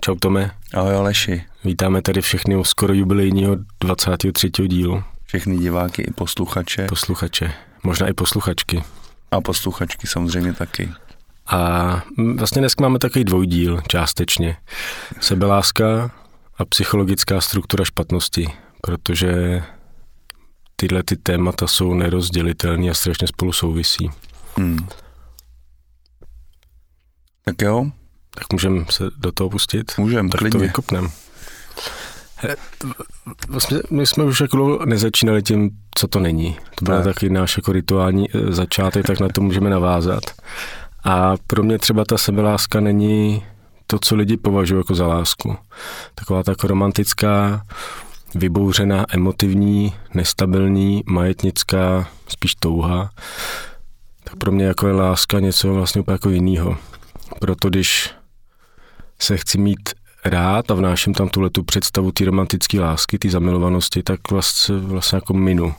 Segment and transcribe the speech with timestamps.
[0.00, 0.50] Čau Tome.
[0.74, 1.44] Ahoj Aleši.
[1.64, 4.50] Vítáme tady všechny u skoro jubilejního 23.
[4.50, 5.02] dílu.
[5.24, 6.86] Všechny diváky i posluchače.
[6.86, 8.82] Posluchače, možná i posluchačky.
[9.30, 10.92] A posluchačky samozřejmě taky.
[11.46, 12.02] A
[12.36, 14.56] vlastně dneska máme takový dvojdíl částečně.
[15.20, 16.10] Sebeláska
[16.58, 18.48] a psychologická struktura špatnosti,
[18.80, 19.62] protože
[20.76, 24.10] tyhle ty témata jsou nerozdělitelné a strašně spolu souvisí.
[24.56, 24.88] Hmm.
[27.44, 27.90] Tak jo.
[28.34, 29.92] Tak můžeme se do toho pustit?
[29.98, 30.50] Můžeme, klidně.
[30.50, 31.08] to vykopnem.
[33.48, 36.56] Vlastně my jsme už jako nezačínali tím, co to není.
[36.74, 40.24] To byl taky náš jako rituální eh, začátek, tak na to můžeme navázat.
[41.04, 43.44] A pro mě třeba ta sebeláska není
[43.86, 45.56] to, co lidi považují jako za lásku.
[46.14, 47.62] Taková tak romantická,
[48.34, 53.10] vybouřená, emotivní, nestabilní, majetnická, spíš touha.
[54.24, 56.76] Tak pro mě jako je láska něco vlastně úplně jako jiného.
[57.40, 58.10] Proto když
[59.22, 59.90] se chci mít
[60.24, 65.16] rád a vnáším tam tuhle tu představu té romantické lásky, té zamilovanosti, tak vlastně, vlastně
[65.16, 65.74] jako minu.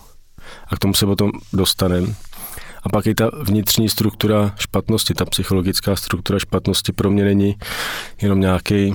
[0.67, 2.07] A k tomu se potom dostaneme.
[2.83, 7.55] A pak i ta vnitřní struktura špatnosti, ta psychologická struktura špatnosti pro mě není
[8.21, 8.93] jenom nějaký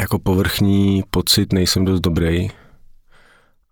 [0.00, 2.50] jako povrchní pocit, nejsem dost dobrý,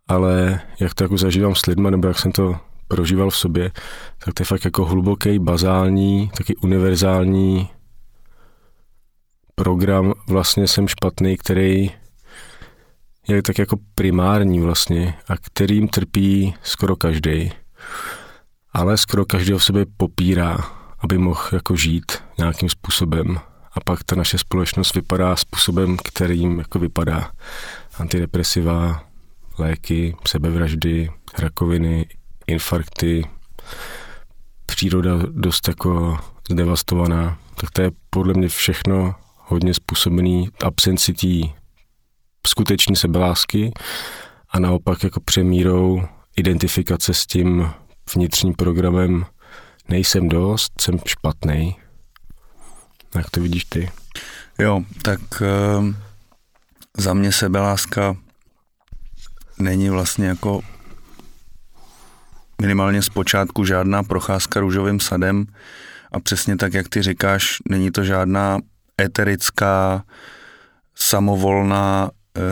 [0.09, 2.57] ale jak to jako zažívám s lidmi, nebo jak jsem to
[2.89, 3.71] prožíval v sobě,
[4.25, 7.69] tak to je fakt jako hluboký, bazální, taky univerzální
[9.59, 11.91] program vlastně jsem špatný, který
[13.29, 17.53] je tak jako primární vlastně a kterým trpí skoro každý.
[18.73, 20.59] Ale skoro každý v sobě popírá,
[20.99, 23.41] aby mohl jako žít nějakým způsobem.
[23.73, 27.31] A pak ta naše společnost vypadá způsobem, kterým jako vypadá.
[27.99, 29.05] Antidepresiva,
[29.59, 32.07] léky, sebevraždy, rakoviny,
[32.47, 33.29] infarkty,
[34.67, 36.19] příroda dost jako
[36.51, 37.39] zdevastovaná.
[37.55, 39.15] Tak to je podle mě všechno
[39.49, 41.53] hodně způsobený absenci té
[42.47, 43.73] skutečné sebelásky
[44.51, 46.03] a naopak jako přemírou
[46.37, 47.71] identifikace s tím
[48.15, 49.27] vnitřním programem
[49.89, 51.77] nejsem dost, jsem špatný.
[53.15, 53.91] Jak to vidíš ty?
[54.59, 55.95] Jo, tak uh,
[56.97, 58.17] za mě sebeláska
[59.59, 60.61] není vlastně jako
[62.63, 65.47] minimálně z počátku žádná procházka růžovým sadem
[66.13, 68.59] a přesně tak, jak ty říkáš, není to žádná
[69.01, 70.05] eterická,
[70.95, 72.43] samovolná e,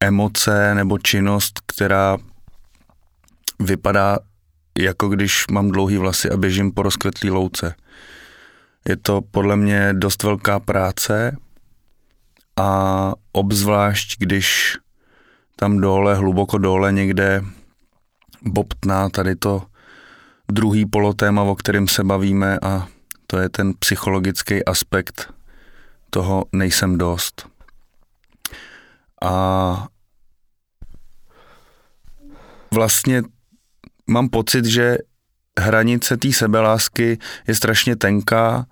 [0.00, 2.18] emoce nebo činnost, která
[3.60, 4.18] vypadá
[4.78, 7.74] jako když mám dlouhý vlasy a běžím po rozkvetlý louce.
[8.88, 11.36] Je to podle mě dost velká práce
[12.56, 14.78] a obzvlášť, když
[15.56, 17.44] tam dole, hluboko dole někde
[18.42, 19.62] bobtná tady to
[20.52, 22.86] druhý polotéma, o kterém se bavíme a
[23.32, 25.32] to je ten psychologický aspekt
[26.10, 27.48] toho nejsem dost.
[29.24, 29.86] A
[32.74, 33.22] vlastně
[34.06, 34.98] mám pocit, že
[35.60, 38.66] hranice té sebelásky je strašně tenká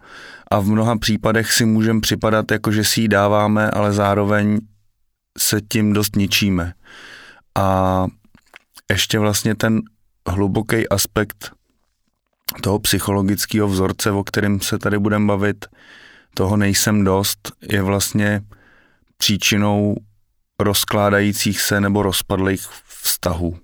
[0.50, 4.60] a v mnoha případech si můžeme připadat jako, že si ji dáváme, ale zároveň
[5.38, 6.72] se tím dost ničíme.
[7.59, 8.06] A
[8.91, 9.81] ještě vlastně ten
[10.28, 11.53] hluboký aspekt
[12.61, 15.66] toho psychologického vzorce, o kterém se tady budeme bavit,
[16.34, 18.43] toho nejsem dost, je vlastně
[19.19, 19.97] příčinou
[20.61, 23.59] rozkládajících se nebo rozpadlých vztahů.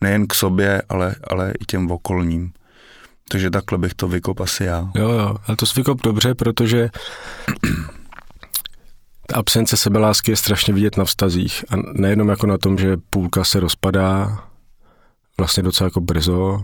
[0.00, 2.52] Nejen k sobě, ale, ale i těm okolním.
[3.28, 4.90] Takže takhle bych to vykop asi já.
[4.94, 6.90] Jo, jo, ale to vykop dobře, protože
[9.26, 11.64] ta absence sebelásky je strašně vidět na vztazích.
[11.70, 14.38] A nejenom jako na tom, že půlka se rozpadá
[15.38, 16.60] vlastně docela jako brzo,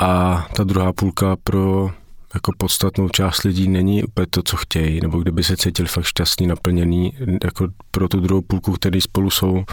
[0.00, 1.90] a ta druhá půlka pro
[2.34, 6.46] jako podstatnou část lidí není úplně to, co chtějí, nebo kdyby se cítili fakt šťastný,
[6.46, 7.12] naplněný,
[7.44, 9.64] jako pro tu druhou půlku, který spolu jsou,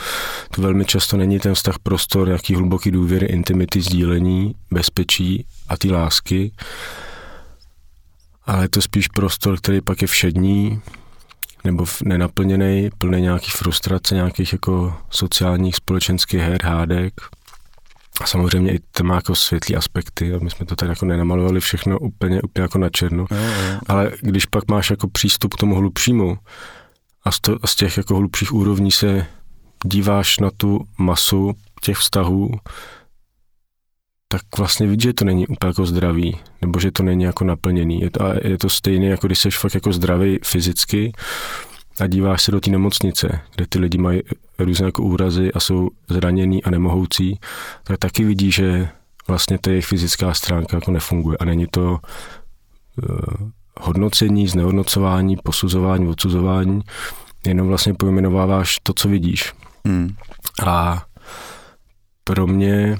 [0.56, 5.92] to velmi často není ten vztah prostor, jaký hluboký důvěry, intimity, sdílení, bezpečí a ty
[5.92, 6.52] lásky,
[8.46, 10.82] ale je to spíš prostor, který pak je všední,
[11.64, 17.14] nebo nenaplněný, plný nějakých frustrace, nějakých jako sociálních, společenských her, hádek,
[18.22, 21.60] a samozřejmě i to má jako světlý aspekty a my jsme to tady jako nenamalovali
[21.60, 23.26] všechno úplně, úplně jako na černo.
[23.32, 23.80] Jo, jo.
[23.88, 26.38] Ale když pak máš jako přístup k tomu hlubšímu
[27.24, 29.26] a z, to, z těch jako hlubších úrovní se
[29.86, 32.52] díváš na tu masu těch vztahů,
[34.28, 38.02] tak vlastně vidíš, že to není úplně jako zdravý, nebo že to není jako naplněný.
[38.02, 41.14] Je to, je to stejné, jako když jsi fakt jako zdravý fyzicky,
[42.00, 44.22] a díváš se do té nemocnice, kde ty lidi mají
[44.60, 47.40] různé jako úrazy a jsou zranění a nemohoucí,
[47.84, 48.90] tak taky vidí, že
[49.28, 56.82] vlastně ta jejich fyzická stránka jako nefunguje a není to uh, hodnocení, znehodnocování, posuzování, odsuzování,
[57.48, 59.54] jenom vlastně pojmenováváš to, co vidíš.
[59.86, 60.16] Hmm.
[60.66, 61.06] A
[62.24, 63.00] pro mě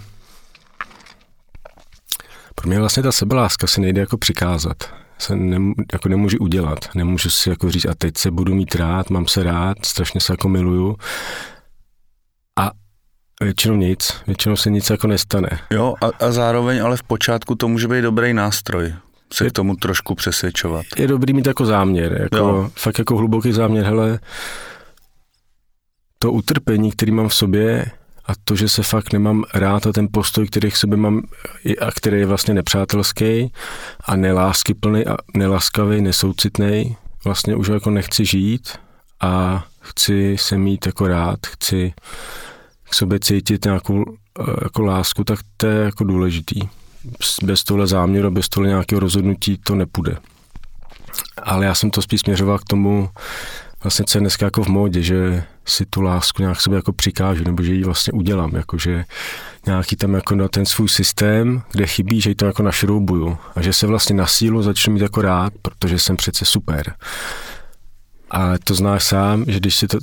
[2.56, 5.03] pro mě vlastně ta sebeláska si nejde jako přikázat.
[5.24, 6.80] Se nem, jako nemůžu udělat.
[6.96, 10.34] Nemůžu si jako říct, a teď se budu mít rád, mám se rád, strašně se
[10.34, 10.96] jako miluju.
[12.60, 12.72] A
[13.42, 14.14] většinou nic.
[14.28, 15.50] Většinou se nic jako nestane.
[15.72, 18.94] Jo, a, a zároveň ale v počátku to může být dobrý nástroj
[19.34, 20.86] se je, k tomu trošku přesvědčovat.
[20.98, 22.72] Je dobrý mít jako záměr, jako, jo.
[22.76, 24.20] fakt jako hluboký záměr, hele,
[26.20, 27.86] to utrpení, který mám v sobě,
[28.26, 31.22] a to, že se fakt nemám rád a ten postoj, který k sobě mám
[31.82, 33.52] a který je vlastně nepřátelský
[34.06, 38.70] a neláskyplný a nelaskavý, nesoucitný, vlastně už jako nechci žít
[39.22, 41.94] a chci se mít jako rád, chci
[42.90, 46.60] k sobě cítit nějakou eh, jako lásku, tak to je jako důležitý.
[47.44, 50.18] Bez tohle záměru, bez tohle nějakého rozhodnutí to nepůjde.
[51.44, 53.10] Ale já jsem to spíš směřoval k tomu,
[53.84, 57.44] vlastně co je dneska jako v módě, že si tu lásku nějak sobě jako přikážu,
[57.44, 59.06] nebo že ji vlastně udělám, jakože
[59.66, 63.62] nějaký tam jako na ten svůj systém, kde chybí, že ji to jako našroubuju a
[63.62, 66.94] že se vlastně na sílu začnu mít jako rád, protože jsem přece super.
[68.30, 69.98] Ale to znáš sám, že když si to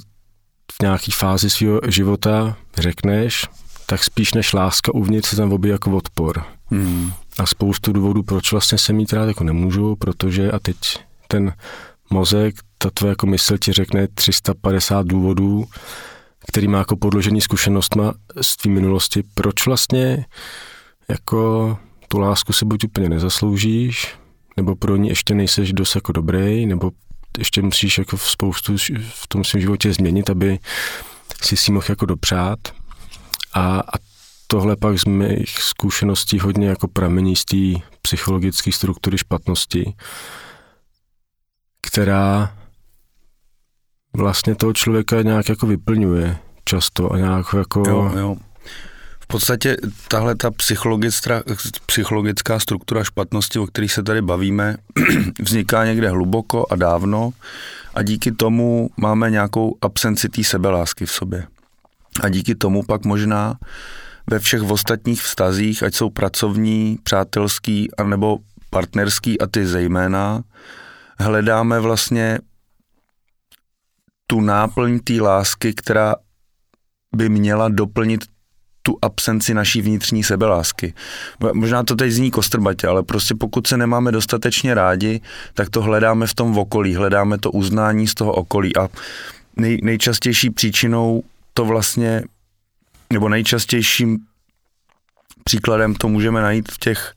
[0.72, 3.46] v nějaký fázi svého života řekneš,
[3.86, 6.44] tak spíš než láska uvnitř se tam objeví jako odpor.
[6.66, 7.12] Hmm.
[7.38, 10.76] A spoustu důvodů, proč vlastně se mít rád jako nemůžu, protože a teď
[11.28, 11.52] ten
[12.10, 15.64] mozek, ta tvoje jako mysl ti řekne 350 důvodů,
[16.48, 18.12] který má jako podložený zkušenostma
[18.42, 20.26] z tvý minulosti, proč vlastně
[21.08, 21.78] jako
[22.08, 24.14] tu lásku si buď úplně nezasloužíš,
[24.56, 26.90] nebo pro ní ještě nejseš dost jako dobrý, nebo
[27.38, 28.76] ještě musíš jako v spoustu
[29.10, 30.58] v tom svém životě změnit, aby
[31.42, 32.58] si si mohl jako dopřát.
[33.54, 33.98] A, a
[34.46, 39.92] tohle pak z mých zkušeností hodně jako pramení z té psychologické struktury špatnosti,
[41.80, 42.52] která
[44.16, 47.82] vlastně toho člověka nějak jako vyplňuje často a nějak jako...
[47.88, 48.36] Jo, jo.
[49.20, 49.76] V podstatě
[50.08, 51.42] tahle ta psychologická,
[51.86, 54.76] psychologická struktura špatnosti, o které se tady bavíme,
[55.40, 57.30] vzniká někde hluboko a dávno
[57.94, 61.46] a díky tomu máme nějakou absenci té sebelásky v sobě.
[62.22, 63.58] A díky tomu pak možná
[64.30, 68.38] ve všech ostatních vztazích, ať jsou pracovní, přátelský, anebo
[68.70, 70.42] partnerský a ty zejména,
[71.20, 72.38] hledáme vlastně
[74.26, 76.14] tu náplň té lásky, která
[77.16, 78.24] by měla doplnit
[78.82, 80.94] tu absenci naší vnitřní sebelásky.
[81.52, 85.20] Možná to teď zní kostrbatě, ale prostě pokud se nemáme dostatečně rádi,
[85.54, 88.88] tak to hledáme v tom okolí, hledáme to uznání z toho okolí a
[89.56, 91.22] nej, nejčastější příčinou
[91.54, 92.22] to vlastně,
[93.12, 94.18] nebo nejčastějším
[95.44, 97.14] příkladem to můžeme najít v těch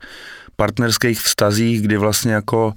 [0.56, 2.72] partnerských vztazích, kdy vlastně jako uh,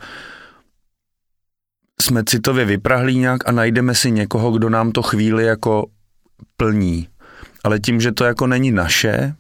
[2.02, 5.86] jsme citově vyprahlí nějak a najdeme si někoho, kdo nám to chvíli jako
[6.58, 7.08] plní.
[7.64, 9.36] Ale tím, že to jako není naše,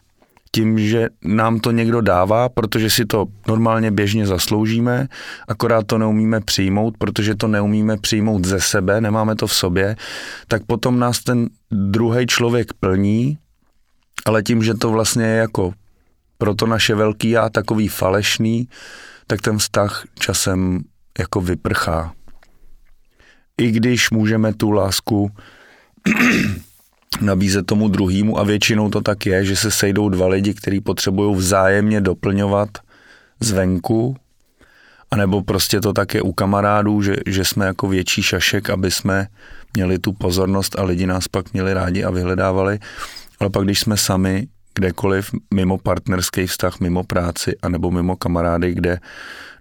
[0.51, 5.07] tím, že nám to někdo dává, protože si to normálně běžně zasloužíme,
[5.47, 9.95] akorát to neumíme přijmout, protože to neumíme přijmout ze sebe, nemáme to v sobě,
[10.47, 13.37] tak potom nás ten druhý člověk plní,
[14.25, 15.73] ale tím, že to vlastně je jako
[16.37, 18.69] pro to naše velký já takový falešný,
[19.27, 20.79] tak ten vztah časem
[21.19, 22.16] jako vyprchá
[23.57, 25.31] i když můžeme tu lásku
[27.21, 31.35] nabízet tomu druhému a většinou to tak je, že se sejdou dva lidi, kteří potřebují
[31.35, 32.69] vzájemně doplňovat
[33.39, 34.15] zvenku,
[35.11, 39.27] anebo prostě to tak je u kamarádů, že, že jsme jako větší šašek, aby jsme
[39.73, 42.79] měli tu pozornost a lidi nás pak měli rádi a vyhledávali.
[43.39, 48.99] Ale pak, když jsme sami kdekoliv mimo partnerský vztah, mimo práci anebo mimo kamarády, kde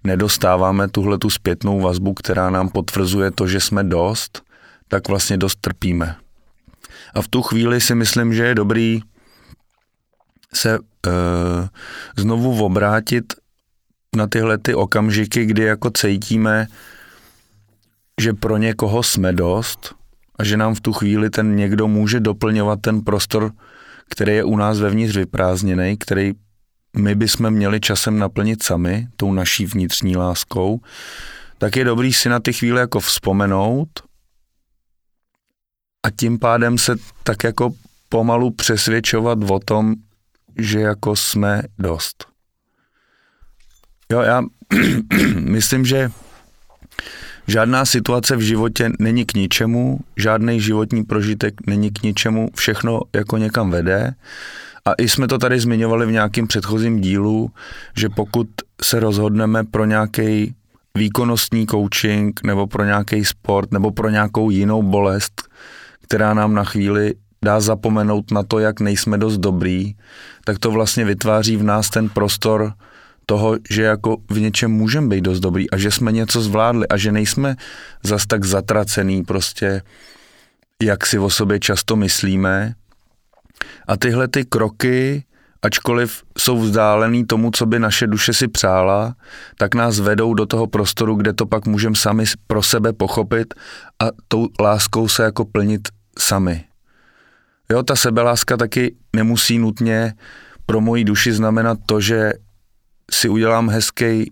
[0.03, 4.41] nedostáváme tuhle tu zpětnou vazbu, která nám potvrzuje to, že jsme dost,
[4.87, 6.15] tak vlastně dost trpíme.
[7.13, 9.01] A v tu chvíli si myslím, že je dobrý
[10.53, 10.79] se e,
[12.17, 13.33] znovu obrátit
[14.15, 16.67] na tyhle ty okamžiky, kdy jako cítíme,
[18.21, 19.95] že pro někoho jsme dost
[20.39, 23.51] a že nám v tu chvíli ten někdo může doplňovat ten prostor,
[24.09, 26.33] který je u nás vevnitř vyprázdněný, který
[26.97, 30.81] my bychom měli časem naplnit sami, tou naší vnitřní láskou,
[31.57, 33.89] tak je dobrý si na ty chvíle jako vzpomenout
[36.03, 37.69] a tím pádem se tak jako
[38.09, 39.95] pomalu přesvědčovat o tom,
[40.57, 42.25] že jako jsme dost.
[44.11, 44.41] Jo, já
[45.39, 46.11] myslím, že
[47.47, 53.37] žádná situace v životě není k ničemu, žádný životní prožitek není k ničemu, všechno jako
[53.37, 54.13] někam vede.
[54.85, 57.51] A i jsme to tady zmiňovali v nějakém předchozím dílu,
[57.97, 58.47] že pokud
[58.81, 60.55] se rozhodneme pro nějaký
[60.95, 65.49] výkonnostní coaching nebo pro nějaký sport nebo pro nějakou jinou bolest,
[66.01, 67.13] která nám na chvíli
[67.45, 69.95] dá zapomenout na to, jak nejsme dost dobrý,
[70.45, 72.73] tak to vlastně vytváří v nás ten prostor
[73.29, 76.97] toho, že jako v něčem můžeme být dost dobrý a že jsme něco zvládli a
[76.97, 77.55] že nejsme
[78.03, 79.81] zas tak zatracený prostě,
[80.83, 82.73] jak si o sobě často myslíme.
[83.87, 85.23] A tyhle ty kroky,
[85.61, 89.15] ačkoliv jsou vzdálený tomu, co by naše duše si přála,
[89.57, 93.53] tak nás vedou do toho prostoru, kde to pak můžeme sami pro sebe pochopit
[94.03, 95.87] a tou láskou se jako plnit
[96.19, 96.63] sami.
[97.71, 100.13] Jo, ta sebeláska taky nemusí nutně
[100.65, 102.33] pro moji duši znamenat to, že
[103.11, 104.31] si udělám hezký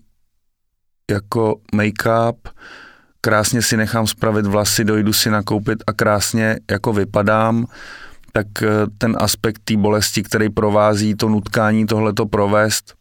[1.11, 2.35] jako make-up,
[3.21, 7.65] krásně si nechám spravit vlasy, dojdu si nakoupit a krásně jako vypadám,
[8.31, 8.67] tak eh,
[8.97, 12.93] ten aspekt té bolesti, který provází to nutkání tohleto provést,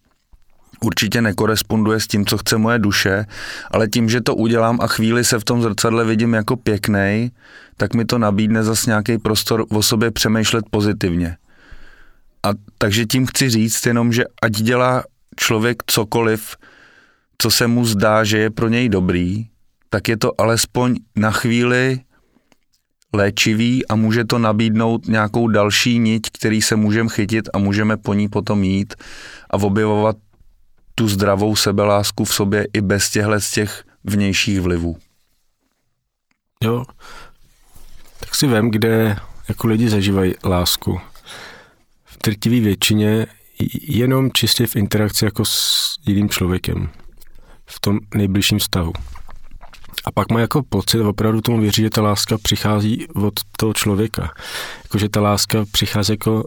[0.80, 3.26] určitě nekoresponduje s tím, co chce moje duše,
[3.70, 7.30] ale tím, že to udělám a chvíli se v tom zrcadle vidím jako pěknej,
[7.76, 11.36] tak mi to nabídne zase nějaký prostor o sobě přemýšlet pozitivně.
[12.42, 15.04] A takže tím chci říct jenom, že ať dělá
[15.36, 16.56] člověk cokoliv,
[17.38, 19.46] co se mu zdá, že je pro něj dobrý,
[19.90, 22.00] tak je to alespoň na chvíli
[23.12, 28.14] léčivý a může to nabídnout nějakou další niť, který se můžeme chytit a můžeme po
[28.14, 28.94] ní potom jít
[29.50, 30.16] a objevovat
[30.94, 34.96] tu zdravou sebelásku v sobě i bez těchhle z těch vnějších vlivů.
[36.62, 36.84] Jo,
[38.20, 39.16] tak si vem, kde
[39.48, 41.00] jako lidi zažívají lásku.
[42.04, 43.26] V trtivé většině
[43.80, 46.88] jenom čistě v interakci jako s jiným člověkem.
[47.66, 48.92] V tom nejbližším vztahu.
[50.04, 54.32] A pak má jako pocit, opravdu tomu věří, že ta láska přichází od toho člověka.
[54.82, 56.44] Jako, že ta láska přichází jako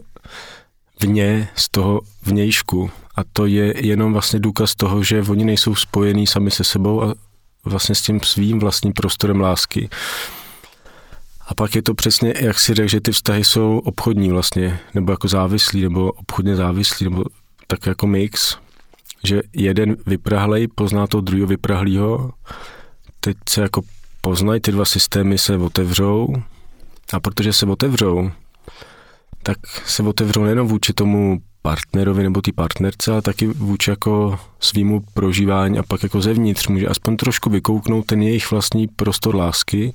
[1.00, 2.90] vně z toho vnějšku.
[3.14, 7.14] A to je jenom vlastně důkaz toho, že oni nejsou spojení sami se sebou a
[7.64, 9.88] vlastně s tím svým vlastním prostorem lásky.
[11.48, 15.12] A pak je to přesně, jak si řekl, že ty vztahy jsou obchodní vlastně, nebo
[15.12, 17.24] jako závislí, nebo obchodně závislí, nebo
[17.66, 18.56] tak jako mix,
[19.24, 22.30] že jeden vyprahlej pozná toho druhého vyprahlýho,
[23.20, 23.82] teď se jako
[24.20, 26.34] poznají, ty dva systémy se otevřou
[27.12, 28.30] a protože se otevřou,
[29.42, 35.02] tak se otevřou nejenom vůči tomu partnerovi nebo ty partnerce, ale taky vůči jako svýmu
[35.14, 39.94] prožívání a pak jako zevnitř může aspoň trošku vykouknout ten jejich vlastní prostor lásky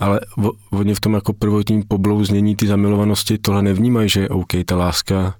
[0.00, 0.20] ale
[0.70, 5.34] oni v tom jako prvotním poblouznění ty zamilovanosti tohle nevnímají, že OK, ta láska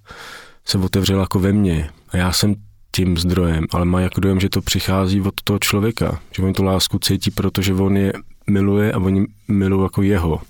[0.65, 2.55] se otevřela jako ve mně a já jsem
[2.97, 6.65] tím zdrojem, ale má jako dojem, že to přichází od toho člověka, že oni tu
[6.65, 8.13] lásku cítí, protože on je
[8.51, 10.41] miluje a oni milují jako jeho.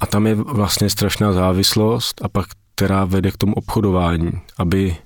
[0.00, 4.32] A tam je vlastně strašná závislost a pak která vede k tomu obchodování.
[4.58, 4.96] Aby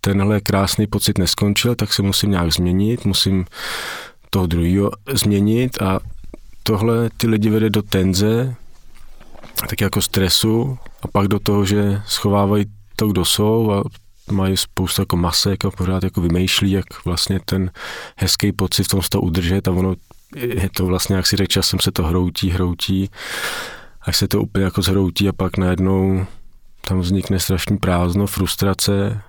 [0.00, 3.44] tenhle krásný pocit neskončil, tak se musím nějak změnit, musím
[4.30, 5.98] toho druhého změnit a
[6.66, 8.54] tohle ty lidi vede do tenze,
[9.68, 12.64] tak jako stresu a pak do toho, že schovávají
[12.96, 13.84] to, kdo jsou a
[14.32, 17.70] mají spoustu jako masek a pořád jako vymýšlí, jak vlastně ten
[18.16, 19.94] hezký pocit v tom z toho udržet a ono
[20.36, 23.10] je to vlastně, jak si řekl, časem se to hroutí, hroutí,
[24.02, 26.26] až se to úplně jako zhroutí a pak najednou
[26.80, 29.20] tam vznikne strašný prázdno, frustrace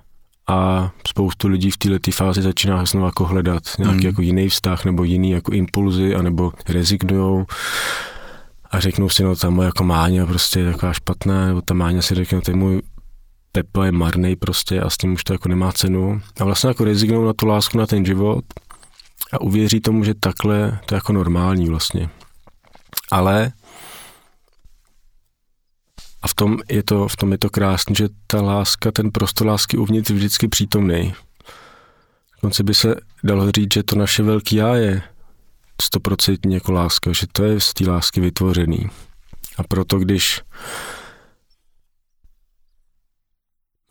[0.48, 4.06] a spoustu lidí v této fázi začíná znovu jako hledat nějaký mm.
[4.06, 7.46] jako jiný vztah nebo jiný jako impulzy, anebo rezignujou
[8.70, 12.02] a řeknou si, no ta moje jako máňa prostě je taková špatná, nebo ta máňa
[12.02, 12.82] si řekne, ten můj
[13.52, 16.20] Pepa je marný prostě a s tím už to jako nemá cenu.
[16.40, 18.44] A vlastně jako rezignou na tu lásku, na ten život
[19.32, 22.08] a uvěří tomu, že takhle to je jako normální vlastně.
[23.10, 23.52] Ale
[26.22, 29.46] a v tom je to, v tom je to krásné, že ta láska, ten prostor
[29.46, 31.14] lásky uvnitř je vždycky přítomný.
[32.34, 32.94] Dokonce by se
[33.24, 35.02] dalo říct, že to naše velký já je
[35.82, 38.90] stoprocentně jako láska, že to je z té lásky vytvořený.
[39.58, 40.40] A proto, když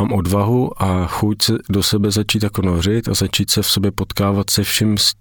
[0.01, 3.91] mám odvahu a chuť se do sebe začít jako nořit a začít se v sobě
[3.91, 5.13] potkávat se vším s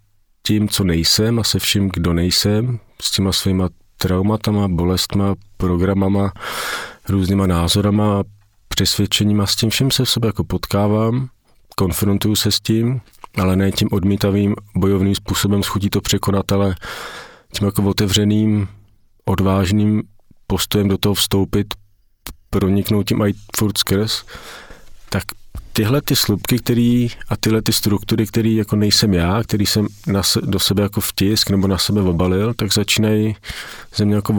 [0.42, 6.32] tím, co nejsem a se vším, kdo nejsem, s těma svýma traumatama, bolestma, programama,
[7.08, 8.22] různýma názorama,
[8.68, 11.28] přesvědčeníma, s tím všem se v sobě jako potkávám,
[11.76, 13.00] konfrontuju se s tím,
[13.38, 16.74] ale ne tím odmítavým bojovným způsobem schutí to překonat, ale
[17.52, 18.68] tím jako otevřeným,
[19.24, 20.02] odvážným
[20.46, 21.66] postojem do toho vstoupit,
[22.50, 24.24] proniknout tím i furt skrz,
[25.10, 25.22] tak
[25.72, 30.22] tyhle ty slupky který, a tyhle ty struktury, které jako nejsem já, který jsem na,
[30.42, 33.36] do sebe jako vtisk nebo na sebe obalil, tak začínají
[33.96, 34.32] ze mě jako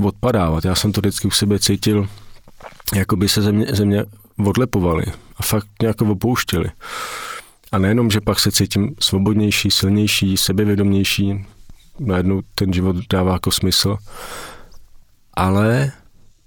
[0.00, 0.64] odpadávat.
[0.64, 2.08] Já jsem to vždycky u sebe cítil,
[2.94, 4.04] jako by se země, země
[4.46, 5.04] odlepovaly
[5.36, 6.70] a fakt nějak opouštěli.
[7.72, 11.46] A nejenom, že pak se cítím svobodnější, silnější, sebevědomější,
[11.98, 13.96] najednou ten život dává jako smysl,
[15.34, 15.92] ale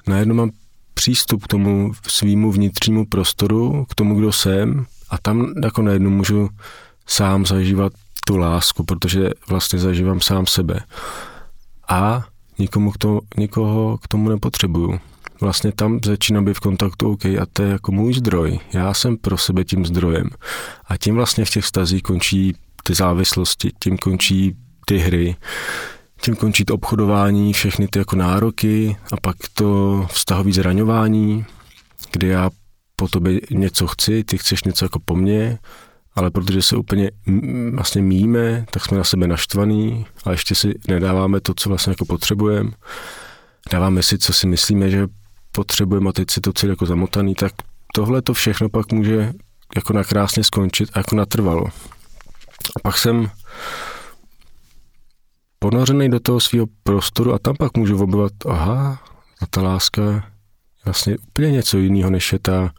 [0.07, 0.51] najednou mám
[0.93, 6.49] přístup k tomu svýmu vnitřnímu prostoru, k tomu, kdo jsem a tam jako najednou můžu
[7.07, 7.93] sám zažívat
[8.25, 10.79] tu lásku, protože vlastně zažívám sám sebe.
[11.87, 12.25] A
[12.61, 14.99] nikomu k to, nikoho k tomu nepotřebuju.
[15.41, 18.59] Vlastně tam začínám být v kontaktu, OK, a to je jako můj zdroj.
[18.73, 20.29] Já jsem pro sebe tím zdrojem.
[20.85, 22.53] A tím vlastně v těch stazích končí
[22.83, 25.35] ty závislosti, tím končí ty hry,
[26.21, 31.45] tím končí to obchodování, všechny ty jako nároky a pak to vztahový zraňování,
[32.11, 32.49] kdy já
[32.95, 35.59] po tobě něco chci, ty chceš něco jako po mně,
[36.15, 37.11] ale protože se úplně
[37.75, 42.05] vlastně míme, tak jsme na sebe naštvaný a ještě si nedáváme to, co vlastně jako
[42.05, 42.71] potřebujeme.
[43.71, 45.07] Dáváme si, co si myslíme, že
[45.51, 47.51] potřebujeme a teď si to celé jako zamotaný, tak
[47.93, 49.33] tohle to všechno pak může
[49.75, 51.65] jako nakrásně skončit a jako natrvalo.
[52.75, 53.31] A pak jsem
[55.59, 59.01] ponořený do toho svého prostoru a tam pak můžu objevovat, aha,
[59.49, 60.21] ta láska je
[60.85, 62.71] vlastně úplně něco jiného, než je ta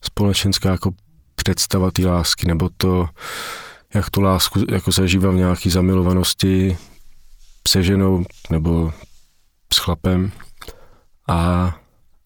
[0.00, 0.90] společenská jako
[1.34, 3.08] představa té lásky, nebo to,
[3.94, 6.76] jak tu lásku jako zažívám v nějaký zamilovanosti
[7.68, 8.92] se ženou nebo
[9.74, 10.32] s chlapem.
[11.28, 11.36] A,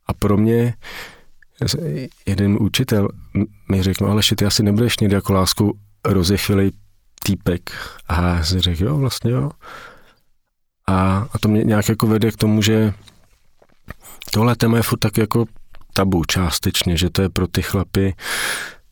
[0.07, 0.75] a pro mě
[2.27, 3.09] jeden učitel
[3.71, 6.71] mi řekl, no ale ty asi nebudeš někdy jako lásku rozechvělej
[7.25, 7.71] týpek.
[8.09, 9.51] A já si řekl, jo, vlastně jo.
[10.87, 12.95] A, a to mě nějak jako vede k tomu, že
[14.33, 15.45] tohle téma je furt tak jako
[15.93, 18.15] tabu částečně, že to je pro ty chlapy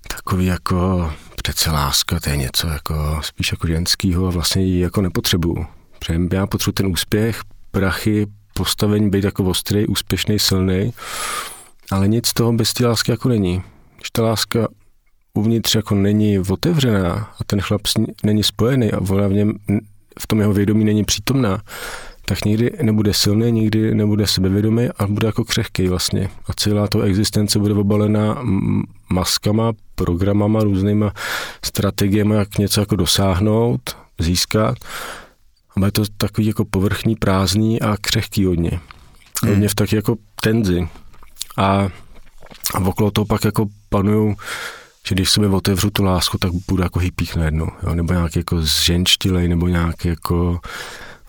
[0.06, 5.02] takový jako přece láska, to je něco jako spíš jako ženskýho a vlastně ji jako
[5.02, 5.66] nepotřebuju.
[5.98, 10.92] Protože já potřebuji ten úspěch, prachy, postavení, být jako ostrý, úspěšný, silný,
[11.90, 13.62] ale nic z toho bez té lásky jako není.
[13.96, 14.68] Když ta láska
[15.34, 17.82] uvnitř jako není otevřená a ten chlap
[18.22, 19.52] není spojený a ona v něm
[20.20, 21.62] v tom jeho vědomí není přítomná,
[22.28, 26.28] tak nikdy nebude silný, nikdy nebude sebevědomý a bude jako křehký vlastně.
[26.48, 28.42] A celá to existence bude obalená
[29.10, 31.12] maskama, programama, různýma
[31.64, 33.80] strategiemi, jak něco jako dosáhnout,
[34.18, 34.78] získat.
[35.76, 38.70] A bude to takový jako povrchní, prázdný a křehký hodně.
[39.42, 39.52] Hmm.
[39.52, 40.88] Hodně v taky jako tenzi.
[41.56, 41.88] A,
[42.74, 44.36] a okolo toho pak jako panují
[45.08, 47.94] že když sobě otevřu tu lásku, tak budu jako hypík najednou, jo?
[47.94, 50.60] nebo nějak jako zženštilej, nebo nějak jako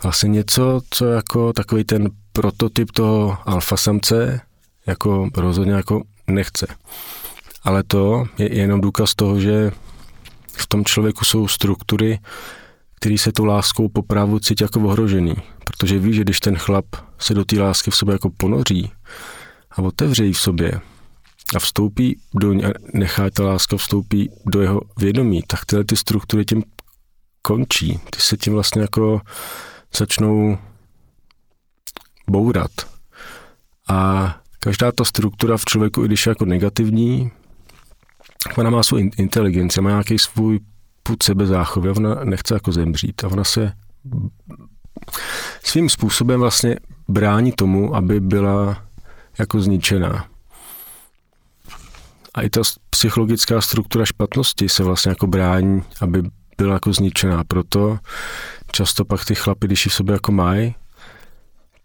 [0.03, 4.41] vlastně něco, co jako takový ten prototyp toho alfa samce
[4.87, 6.67] jako rozhodně jako nechce.
[7.63, 9.71] Ale to je jenom důkaz toho, že
[10.53, 12.19] v tom člověku jsou struktury,
[12.95, 15.35] který se tou láskou po právu cítí jako ohrožený.
[15.65, 16.85] Protože ví, že když ten chlap
[17.19, 18.91] se do té lásky v sobě jako ponoří
[19.71, 20.81] a otevře ji v sobě,
[21.55, 25.95] a vstoupí do ní a nechá ta láska vstoupí do jeho vědomí, tak tyhle ty
[25.95, 26.63] struktury tím
[27.41, 27.99] končí.
[28.09, 29.21] Ty se tím vlastně jako
[29.95, 30.57] začnou
[32.29, 32.71] bourat.
[33.89, 37.31] A každá ta struktura v člověku, i když je jako negativní,
[38.57, 40.59] ona má svou inteligenci, má nějaký svůj
[41.03, 43.73] půd sebezáchovy, ona nechce jako zemřít a ona se
[45.63, 46.75] svým způsobem vlastně
[47.07, 48.83] brání tomu, aby byla
[49.39, 50.27] jako zničená.
[52.33, 56.23] A i ta psychologická struktura špatnosti se vlastně jako brání, aby
[56.57, 57.43] byla jako zničená.
[57.43, 57.99] Proto
[58.71, 60.75] často pak ty chlapy, když ji v sobě jako mají,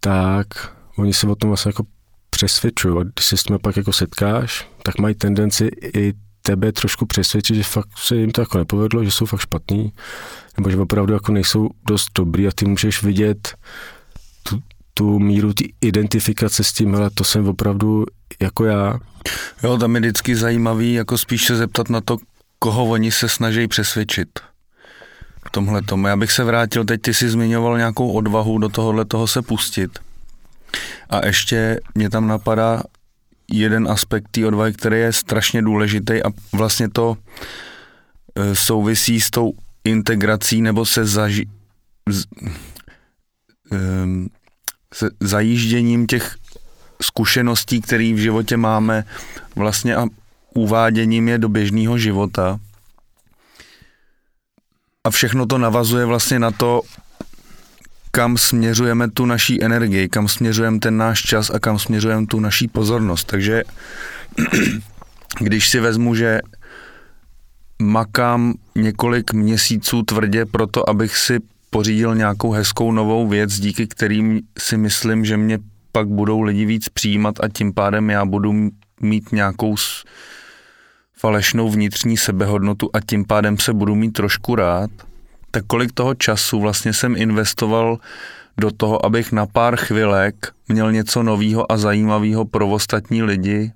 [0.00, 0.46] tak
[0.98, 1.84] oni se o tom vlastně jako
[2.30, 3.00] přesvědčují.
[3.00, 7.56] A když se s tím pak jako setkáš, tak mají tendenci i tebe trošku přesvědčit,
[7.56, 9.92] že fakt se jim to jako nepovedlo, že jsou fakt špatný,
[10.56, 13.54] nebo že opravdu jako nejsou dost dobrý a ty můžeš vidět
[14.42, 14.62] tu,
[14.94, 18.04] tu míru ty identifikace s tím, ale to jsem opravdu
[18.40, 18.98] jako já.
[19.62, 22.16] Jo, tam je vždycky zajímavý, jako spíš se zeptat na to,
[22.58, 24.28] koho oni se snaží přesvědčit.
[25.46, 26.06] V tomhle tomu.
[26.06, 29.98] Já bych se vrátil, teď ty si zmiňoval nějakou odvahu do tohohle toho se pustit.
[31.10, 32.82] A ještě mě tam napadá
[33.52, 37.16] jeden aspekt té odvahy, který je strašně důležitý a vlastně to
[38.34, 39.52] e, souvisí s tou
[39.84, 41.48] integrací nebo se, zaži,
[42.08, 42.24] z,
[44.94, 46.36] se zajížděním těch
[47.02, 49.04] zkušeností, které v životě máme
[49.56, 50.06] vlastně a
[50.54, 52.60] uváděním je do běžného života.
[55.04, 56.82] A všechno to navazuje vlastně na to,
[58.10, 62.68] kam směřujeme tu naší energii, kam směřujeme ten náš čas a kam směřujeme tu naší
[62.68, 63.24] pozornost.
[63.24, 63.62] Takže
[65.38, 66.40] když si vezmu, že
[67.82, 71.38] makám několik měsíců tvrdě pro to, abych si
[71.70, 75.58] pořídil nějakou hezkou novou věc, díky kterým si myslím, že mě
[75.92, 79.76] pak budou lidi víc přijímat a tím pádem já budu mít nějakou
[81.22, 84.90] falešnou vnitřní sebehodnotu a tím pádem se budu mít trošku rád,
[85.50, 87.98] tak kolik toho času vlastně jsem investoval
[88.60, 93.72] do toho, abych na pár chvilek měl něco nového a zajímavého pro ostatní lidi.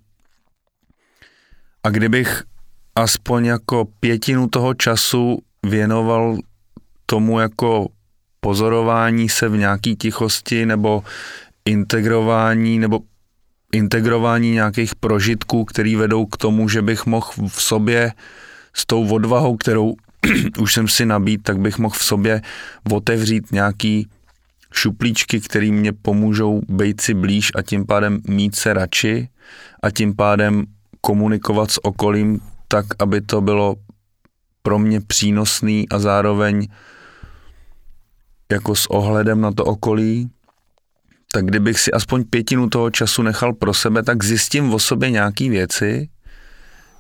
[1.85, 2.43] A kdybych
[2.95, 6.39] aspoň jako pětinu toho času věnoval
[7.07, 7.89] tomu jako
[8.41, 11.05] pozorování se v nějaký tichosti nebo
[11.65, 13.01] integrování nebo
[13.77, 18.13] integrování nějakých prožitků, které vedou k tomu, že bych mohl v sobě
[18.75, 19.95] s tou odvahou, kterou
[20.59, 22.43] už jsem si nabít, tak bych mohl v sobě
[22.93, 24.09] otevřít nějaký
[24.73, 29.29] šuplíčky, které mě pomůžou být si blíž a tím pádem mít se radši
[29.83, 30.65] a tím pádem
[31.01, 33.77] komunikovat s okolím tak, aby to bylo
[34.63, 36.69] pro mě přínosný a zároveň
[38.53, 40.31] jako s ohledem na to okolí,
[41.33, 45.51] tak kdybych si aspoň pětinu toho času nechal pro sebe, tak zjistím o sobě nějaké
[45.51, 46.09] věci,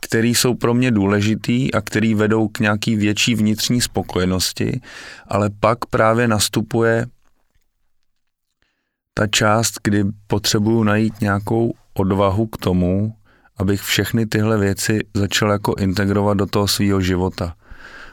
[0.00, 4.80] které jsou pro mě důležitý a které vedou k nějaký větší vnitřní spokojenosti,
[5.28, 7.06] ale pak právě nastupuje
[9.14, 13.14] ta část, kdy potřebuju najít nějakou odvahu k tomu,
[13.56, 17.54] abych všechny tyhle věci začal jako integrovat do toho svého života.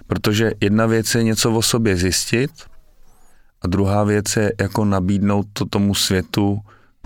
[0.08, 2.52] Protože jedna věc je něco o sobě zjistit
[3.64, 6.60] a druhá věc je jako nabídnout to tomu světu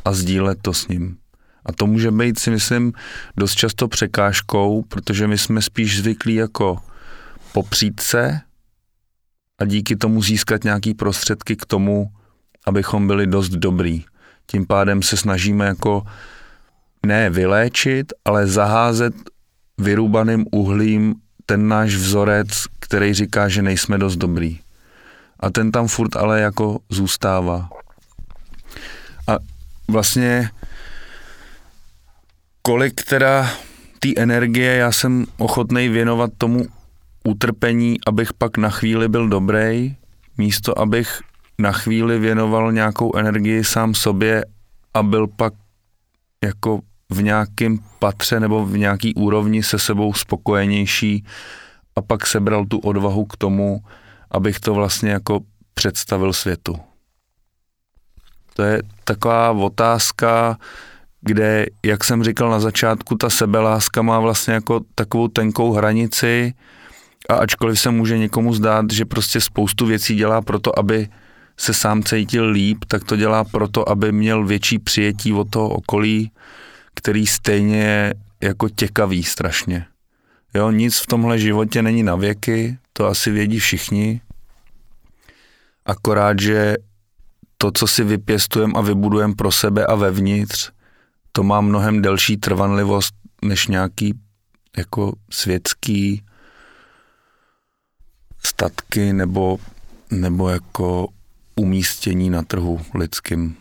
[0.06, 1.17] a sdílet to s ním.
[1.65, 2.93] A to může být, si myslím,
[3.38, 6.78] dost často překážkou, protože my jsme spíš zvyklí jako
[7.54, 8.39] popřít se
[9.60, 12.12] a díky tomu získat nějaký prostředky k tomu,
[12.65, 14.06] abychom byli dost dobrý.
[14.46, 16.04] Tím pádem se snažíme jako
[17.06, 19.13] ne vyléčit, ale zaházet
[19.78, 21.15] vyrúbaným uhlím
[21.46, 22.48] ten náš vzorec,
[22.80, 24.60] který říká, že nejsme dost dobrý.
[25.39, 27.69] A ten tam furt ale jako zůstává.
[29.28, 29.38] A
[29.88, 30.50] vlastně
[32.62, 33.50] kolik teda
[34.00, 36.65] té energie já jsem ochotný věnovat tomu
[37.23, 39.95] utrpení, abych pak na chvíli byl dobrý,
[40.38, 41.21] místo abych
[41.60, 44.45] na chvíli věnoval nějakou energii sám sobě
[44.93, 45.54] a byl pak
[46.43, 51.26] jako v nějakém patře nebo v nějaký úrovni se sebou spokojenější
[51.95, 53.82] a pak sebral tu odvahu k tomu,
[54.32, 55.40] abych to vlastně jako
[55.74, 56.76] představil světu.
[58.54, 60.58] To je taková otázka,
[61.22, 66.54] kde, jak jsem říkal na začátku, ta sebeláska má vlastně jako takovou tenkou hranici
[67.30, 71.08] a ačkoliv se může někomu zdát, že prostě spoustu věcí dělá proto, aby
[71.60, 76.32] se sám cítil líp, tak to dělá proto, aby měl větší přijetí od toho okolí,
[76.96, 78.13] který stejně je
[78.44, 79.86] jako těkavý strašně.
[80.58, 84.22] Jo, nic v tomhle životě není na věky, to asi vědí všichni.
[85.86, 86.76] Akorát, že
[87.58, 90.72] to, co si vypěstujeme a vybudujeme pro sebe a vevnitř,
[91.32, 94.13] to má mnohem delší trvanlivost než nějaký
[94.78, 96.26] jako světský
[98.46, 99.58] statky nebo,
[100.12, 101.08] nebo jako
[101.56, 103.56] umístění na trhu lidským.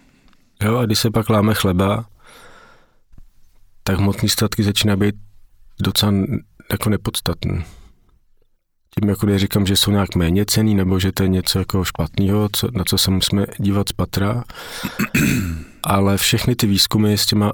[0.63, 2.07] Jo, a když se pak láme chleba,
[3.83, 5.15] tak hmotné statky začíná být
[5.83, 6.13] docela
[6.73, 7.65] jako nepodstatný.
[9.01, 12.49] Tím jako neříkám, že jsou nějak méně cený, nebo že to je něco jako špatného,
[12.73, 14.45] na co se musíme dívat z patra,
[15.83, 17.53] ale všechny ty výzkumy s těma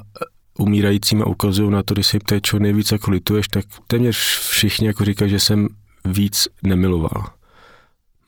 [0.59, 4.17] umírajícíma ukazují na to, když se ptají, čo nejvíc jako lituješ, tak téměř
[4.51, 5.69] všichni jako říkají, že jsem
[6.05, 7.27] víc nemiloval.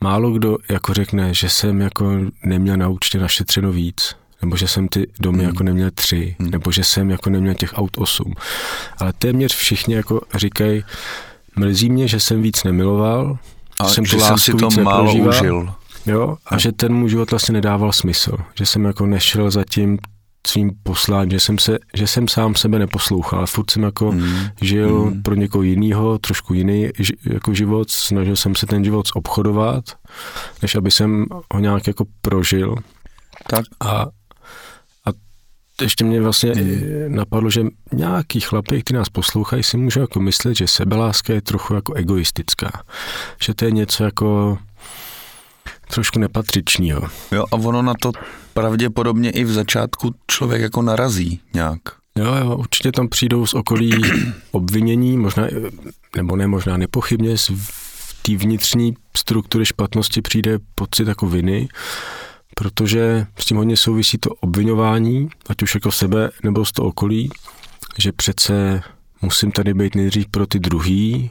[0.00, 2.12] Málo kdo jako řekne, že jsem jako
[2.44, 5.46] neměl na účtě našetřeno víc, nebo že jsem ty domy hmm.
[5.46, 6.50] jako neměl tři, hmm.
[6.50, 8.34] nebo že jsem jako neměl těch aut osm.
[8.98, 10.84] Ale téměř všichni jako říkají,
[11.56, 13.38] mrzí mě, že jsem víc nemiloval,
[13.80, 15.74] a jsem že jsem si to málo užil.
[16.06, 19.98] Jo, a že ten můj život vlastně nedával smysl, že jsem jako nešel za tím
[20.46, 24.34] svým posláním, že jsem, se, že jsem sám sebe neposlouchal, ale furt jsem jako mm.
[24.62, 25.22] žil mm.
[25.22, 26.88] pro někoho jiného, trošku jiný
[27.30, 29.84] jako život, snažil jsem se ten život obchodovat,
[30.62, 32.74] než aby jsem ho nějak jako prožil.
[33.46, 33.64] Tak.
[33.80, 34.06] A
[35.82, 37.14] ještě mě vlastně mm.
[37.14, 41.74] napadlo, že nějaký chlapy, kteří nás poslouchají, si můžou jako myslet, že sebeláska je trochu
[41.74, 42.82] jako egoistická.
[43.42, 44.58] Že to je něco jako
[45.94, 47.08] trošku nepatřičného.
[47.32, 48.12] Jo, a ono na to
[48.54, 51.80] pravděpodobně i v začátku člověk jako narazí nějak.
[52.18, 53.90] Jo, jo, určitě tam přijdou z okolí
[54.50, 55.46] obvinění, možná,
[56.16, 57.50] nebo ne možná nepochybně, z
[58.22, 61.68] té vnitřní struktury špatnosti přijde pocit jako viny
[62.56, 67.30] protože s tím hodně souvisí to obvinování, ať už jako sebe nebo z toho okolí,
[67.98, 68.82] že přece
[69.22, 71.30] musím tady být nejdřív pro ty druhý,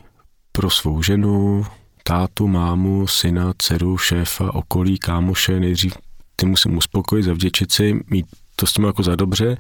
[0.52, 1.66] pro svou ženu,
[2.04, 5.94] tátu, mámu, syna, dceru, šéfa, okolí, kámoše, nejdřív
[6.36, 9.58] ty musím uspokojit, zavděčit si, mít to s tím jako za dobře,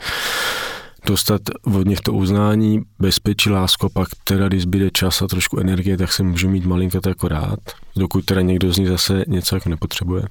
[1.05, 1.41] dostat
[1.75, 6.13] od nich to uznání, bezpečí, lásku, pak teda, když zbyde čas a trošku energie, tak
[6.13, 7.59] se může mít malinko to jako rád,
[7.95, 10.23] dokud teda někdo z nich zase něco jako nepotřebuje.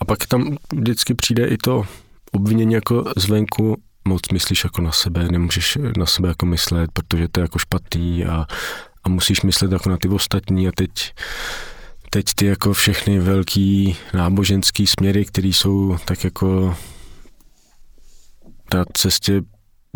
[0.00, 1.84] A pak tam vždycky přijde i to
[2.32, 3.76] obvinění jako zvenku,
[4.08, 8.24] moc myslíš jako na sebe, nemůžeš na sebe jako myslet, protože to je jako špatný
[8.24, 8.46] a,
[9.04, 10.90] a musíš myslet jako na ty ostatní a teď
[12.10, 16.76] teď ty jako všechny velký náboženský směry, které jsou tak jako
[18.74, 19.42] na cestě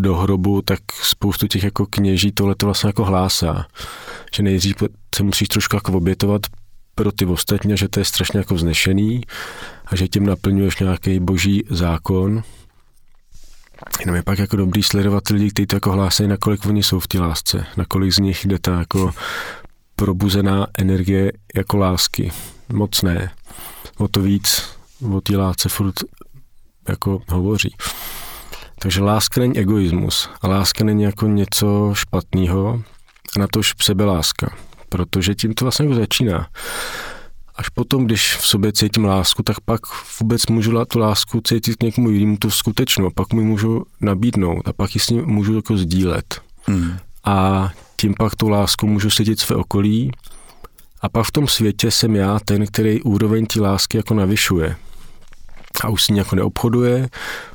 [0.01, 3.67] do hrobu, tak spoustu těch jako kněží tohle to vlastně jako hlásá.
[4.35, 4.75] Že nejdřív
[5.15, 6.43] se musíš trošku jako obětovat
[6.95, 9.21] pro ty ostatní, že to je strašně jako vznešený
[9.87, 12.43] a že tím naplňuješ nějaký boží zákon.
[14.01, 17.09] Jenom je pak jako dobrý sledovat lidi, kteří to jako hlásají, nakolik oni jsou v
[17.09, 19.13] té lásce, nakolik z nich jde ta jako
[19.97, 22.33] probuzená energie jako lásky.
[22.73, 23.31] Moc ne.
[23.99, 24.63] O to víc
[25.15, 25.95] o té lásce furt
[26.89, 27.77] jako hovoří.
[28.79, 32.83] Takže láska není egoismus a láska není jako něco špatného
[33.37, 34.57] a na tož sebeláska,
[34.93, 36.47] protože tím to vlastně začíná.
[37.57, 39.81] Až potom, když v sobě cítím lásku, tak pak
[40.21, 44.73] vůbec můžu tu lásku cítit k někomu jinému tu skutečnou, pak mi můžu nabídnout a
[44.73, 46.41] pak ji s ním můžu jako sdílet.
[46.67, 46.97] Hmm.
[47.25, 50.11] A tím pak tu lásku můžu cítit své okolí
[51.01, 54.77] a pak v tom světě jsem já ten, který úroveň té lásky jako navyšuje.
[55.85, 57.09] A už s ní jako neobchoduje,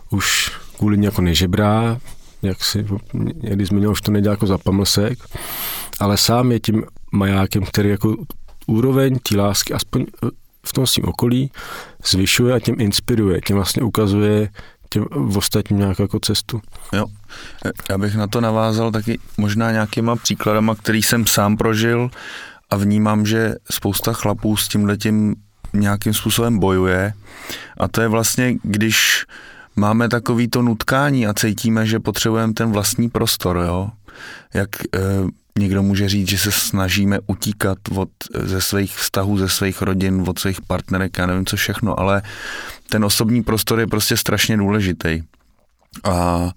[0.09, 1.97] už kvůli ní jako nežebrá,
[2.41, 2.85] jak si
[3.33, 5.19] někdy zmiňoval, už to nedělá jako za pamlsek,
[5.99, 8.15] ale sám je tím majákem, který jako
[8.67, 10.05] úroveň té lásky, aspoň
[10.65, 11.51] v tom svým okolí,
[12.05, 14.49] zvyšuje a tím inspiruje, tím vlastně ukazuje
[14.89, 16.61] těm ostatním nějakou jako cestu.
[16.93, 17.05] Jo,
[17.89, 22.09] já bych na to navázal taky možná nějakýma příkladama, který jsem sám prožil
[22.69, 25.35] a vnímám, že spousta chlapů s tím letím
[25.73, 27.13] nějakým způsobem bojuje
[27.77, 29.25] a to je vlastně, když
[29.77, 33.89] máme takový to nutkání a cítíme, že potřebujeme ten vlastní prostor, jo?
[34.53, 34.99] Jak e,
[35.59, 38.09] někdo může říct, že se snažíme utíkat od,
[38.43, 42.21] ze svých vztahů, ze svých rodin, od svých partnerek, já nevím co všechno, ale
[42.89, 45.21] ten osobní prostor je prostě strašně důležitý.
[46.03, 46.49] A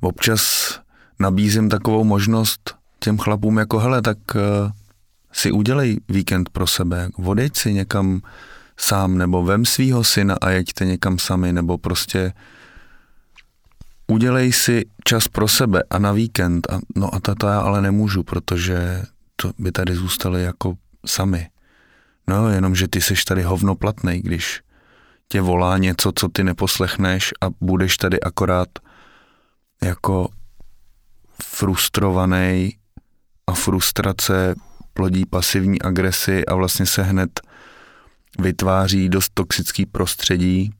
[0.00, 0.72] občas
[1.18, 4.40] nabízím takovou možnost těm chlapům jako hele, tak uh,
[5.32, 8.20] si udělej víkend pro sebe, odeď si někam
[8.76, 12.32] sám, nebo vem svýho syna a jeďte někam sami, nebo prostě
[14.06, 16.72] udělej si čas pro sebe a na víkend.
[16.72, 19.02] A, no a to já ale nemůžu, protože
[19.36, 20.74] to by tady zůstali jako
[21.06, 21.48] sami.
[22.28, 24.60] No, jenom, že ty seš tady hovnoplatnej, když
[25.28, 28.68] tě volá něco, co ty neposlechneš a budeš tady akorát
[29.82, 30.28] jako
[31.42, 32.76] frustrovaný
[33.46, 34.54] a frustrace
[34.92, 37.40] plodí pasivní agresi a vlastně se hned
[38.38, 40.70] vytváří dost toxický prostředí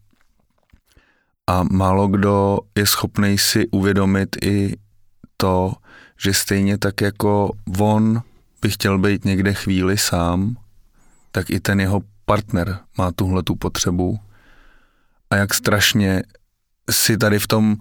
[1.46, 4.76] a málo kdo je schopný si uvědomit i
[5.36, 5.72] to,
[6.22, 8.22] že stejně tak jako on
[8.62, 10.56] by chtěl být někde chvíli sám,
[11.32, 14.18] tak i ten jeho partner má tuhle tu potřebu
[15.30, 16.22] a jak strašně
[16.90, 17.76] si tady v tom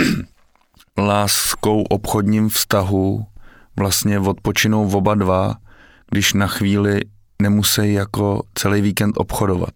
[0.98, 3.26] láskou obchodním vztahu
[3.78, 5.56] vlastně odpočinou oba dva,
[6.10, 7.00] když na chvíli
[7.42, 9.74] nemusí jako celý víkend obchodovat.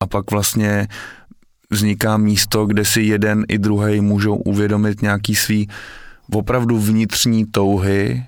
[0.00, 0.88] A pak vlastně
[1.70, 5.68] vzniká místo, kde si jeden i druhý můžou uvědomit nějaký svý
[6.32, 8.26] opravdu vnitřní touhy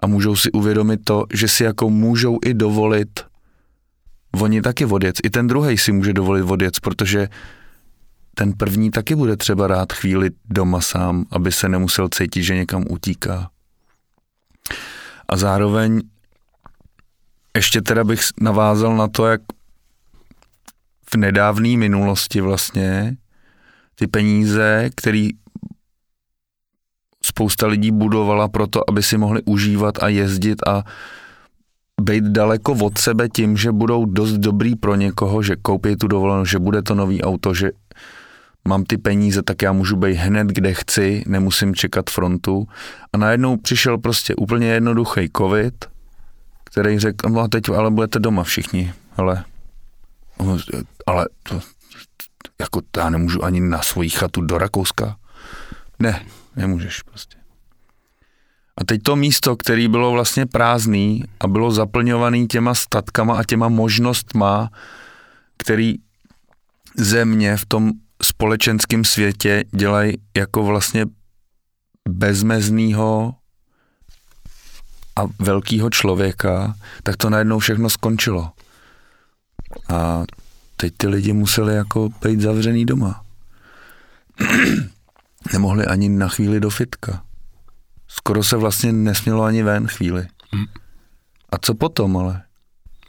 [0.00, 3.20] a můžou si uvědomit to, že si jako můžou i dovolit
[4.42, 5.16] oni taky odjec.
[5.22, 7.28] I ten druhý si může dovolit odjec, protože
[8.34, 12.84] ten první taky bude třeba rád chvíli doma sám, aby se nemusel cítit, že někam
[12.90, 13.50] utíká.
[15.28, 16.02] A zároveň
[17.56, 19.40] ještě teda bych navázal na to, jak
[21.12, 23.16] v nedávné minulosti vlastně
[23.94, 25.28] ty peníze, které
[27.24, 30.84] spousta lidí budovala proto, aby si mohli užívat a jezdit a
[32.00, 36.44] být daleko od sebe tím, že budou dost dobrý pro někoho, že koupí tu dovolenou,
[36.44, 37.70] že bude to nový auto, že
[38.68, 42.68] mám ty peníze, tak já můžu být hned, kde chci, nemusím čekat frontu.
[43.12, 45.84] A najednou přišel prostě úplně jednoduchý covid,
[46.64, 49.44] který řekl, no a teď ale budete doma všichni, ale,
[51.06, 51.60] ale to,
[52.60, 55.16] jako já nemůžu ani na svoji chatu do Rakouska.
[55.98, 57.36] Ne, nemůžeš prostě.
[58.76, 63.68] A teď to místo, který bylo vlastně prázdný a bylo zaplňovaný těma statkama a těma
[63.68, 64.70] možnostma,
[65.56, 65.94] který
[66.96, 67.92] země v tom
[68.22, 71.06] společenském světě dělají jako vlastně
[72.08, 73.34] bezmeznýho
[75.16, 78.52] a velkého člověka, tak to najednou všechno skončilo.
[79.88, 80.24] A
[80.76, 83.24] teď ty lidi museli jako být zavřený doma.
[85.52, 87.22] nemohli ani na chvíli do fitka.
[88.08, 90.26] Skoro se vlastně nesmělo ani ven chvíli.
[90.52, 90.66] Hmm.
[91.52, 92.42] A co potom ale?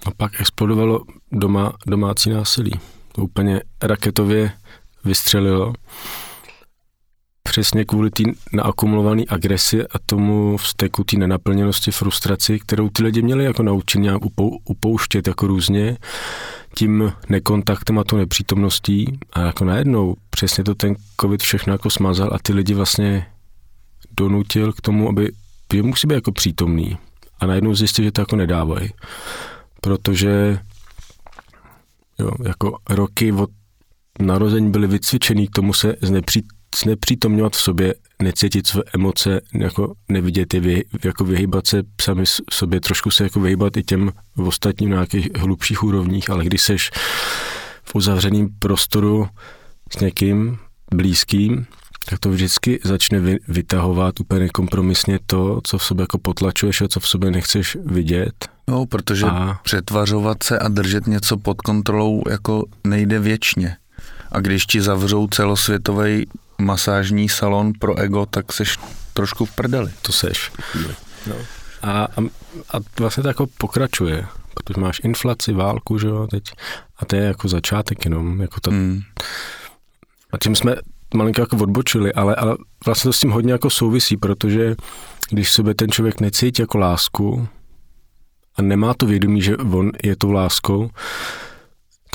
[0.05, 2.71] A pak explodovalo doma, domácí násilí.
[3.11, 4.51] To úplně raketově
[5.05, 5.73] vystřelilo.
[7.43, 8.23] Přesně kvůli té
[8.53, 14.25] naakumulované agresi a tomu vzteku, té nenaplněnosti, frustraci, kterou ty lidi měli jako naučit nějak
[14.25, 15.97] upou, upouštět jako různě,
[16.77, 22.29] tím nekontaktem a tu nepřítomností a jako najednou přesně to ten covid všechno jako smazal
[22.33, 23.25] a ty lidi vlastně
[24.17, 25.31] donutil k tomu, aby
[25.73, 26.97] že musí být jako přítomný
[27.39, 28.89] a najednou zjistil, že to jako nedávají.
[29.81, 30.59] Protože
[32.19, 33.49] jo, jako roky od
[34.19, 36.47] narození byly vycvičený k tomu se znepří,
[36.83, 42.79] znepřítomňovat v sobě, necítit své emoce, jako nevidět je, vy, jako vyhybat se sami sobě,
[42.81, 46.91] trošku se jako vyhybat i těm v ostatním na nějakých hlubších úrovních, ale když seš
[47.83, 49.27] v uzavřeném prostoru
[49.97, 50.57] s někým
[50.95, 51.65] blízkým,
[52.09, 56.87] tak to vždycky začne vy, vytahovat úplně kompromisně to, co v sobě jako potlačuješ a
[56.87, 58.49] co v sobě nechceš vidět.
[58.67, 59.59] No, protože a...
[59.63, 63.77] přetvařovat se a držet něco pod kontrolou jako nejde věčně.
[64.35, 66.25] A když ti zavřou celosvětový
[66.57, 68.77] masážní salon pro ego, tak seš
[69.13, 69.91] trošku v prdeli.
[70.01, 70.51] To seš.
[71.27, 71.35] No.
[71.81, 72.07] A, a,
[72.73, 76.43] a vlastně to jako pokračuje, protože máš inflaci, válku, že jo, teď.
[76.97, 78.71] A to je jako začátek jenom, jako to...
[78.71, 79.01] Mm.
[80.31, 80.75] A tím jsme
[81.13, 84.75] malinko jako odbočili, ale, ale vlastně to s tím hodně jako souvisí, protože
[85.29, 87.47] když sobě ten člověk necítí jako lásku
[88.55, 90.89] a nemá to vědomí, že on je tou láskou,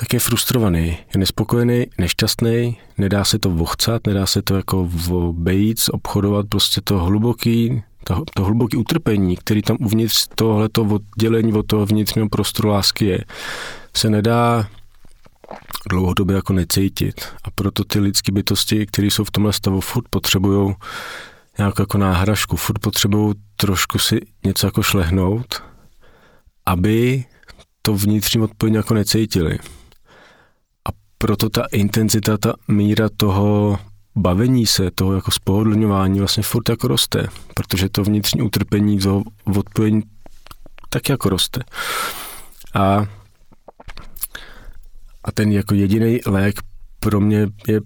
[0.01, 5.79] tak je frustrovaný, je nespokojený, nešťastný, nedá se to vochcat, nedá se to jako obejít,
[5.93, 11.87] obchodovat, prostě to hluboký, to, to hluboký utrpení, který tam uvnitř tohleto oddělení od toho
[11.87, 13.25] vnitřního prostoru lásky je,
[13.97, 14.69] se nedá
[15.91, 17.21] dlouhodobě jako necítit.
[17.45, 20.75] A proto ty lidské bytosti, které jsou v tomhle stavu, furt potřebují
[21.59, 25.63] nějakou jako náhražku, furt potřebují trošku si něco jako šlehnout,
[26.67, 27.25] aby
[27.83, 29.59] to vnitřní odpověď jako necítili
[31.23, 33.79] proto ta intenzita, ta míra toho
[34.17, 39.23] bavení se, toho jako spohodlňování vlastně furt jako roste, protože to vnitřní utrpení, toho
[39.57, 40.03] odpojení
[40.89, 41.61] tak jako roste.
[42.75, 43.07] A,
[45.25, 46.61] a ten jako jediný lék
[47.01, 47.81] pro mě je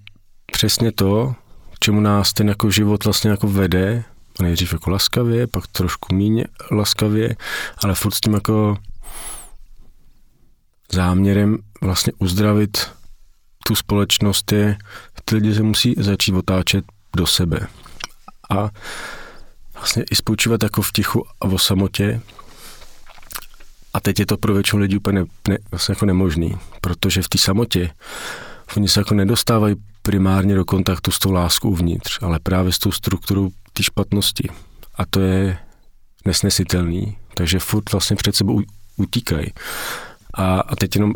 [0.52, 1.34] přesně to,
[1.80, 4.04] čemu nás ten jako život vlastně jako vede,
[4.42, 7.36] nejdřív jako laskavě, pak trošku méně laskavě,
[7.84, 8.76] ale furt s tím jako
[10.92, 12.78] záměrem vlastně uzdravit
[13.66, 14.76] tu společnost je,
[15.24, 16.84] ty lidi se musí začít otáčet
[17.16, 17.66] do sebe.
[18.50, 18.70] A
[19.74, 22.20] vlastně i spočívat jako v tichu a o samotě.
[23.94, 27.28] A teď je to pro většinu lidí úplně ne, ne, vlastně jako nemožný, protože v
[27.28, 27.90] té samotě
[28.76, 32.92] oni se jako nedostávají primárně do kontaktu s tou láskou uvnitř, ale právě s tou
[32.92, 34.48] strukturou té špatnosti.
[34.94, 35.58] A to je
[36.24, 38.62] nesnesitelný, takže furt vlastně před sebou
[38.96, 39.46] utíkají.
[40.34, 41.12] A, a teď jenom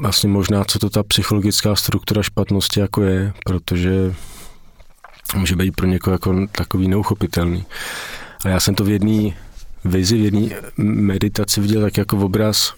[0.00, 4.14] vlastně možná, co to ta psychologická struktura špatnosti jako je, protože
[5.36, 7.64] může být pro někoho jako takový neuchopitelný.
[8.44, 9.30] A já jsem to v jedné
[9.84, 12.74] vizi, v jedné meditaci viděl tak jako obraz,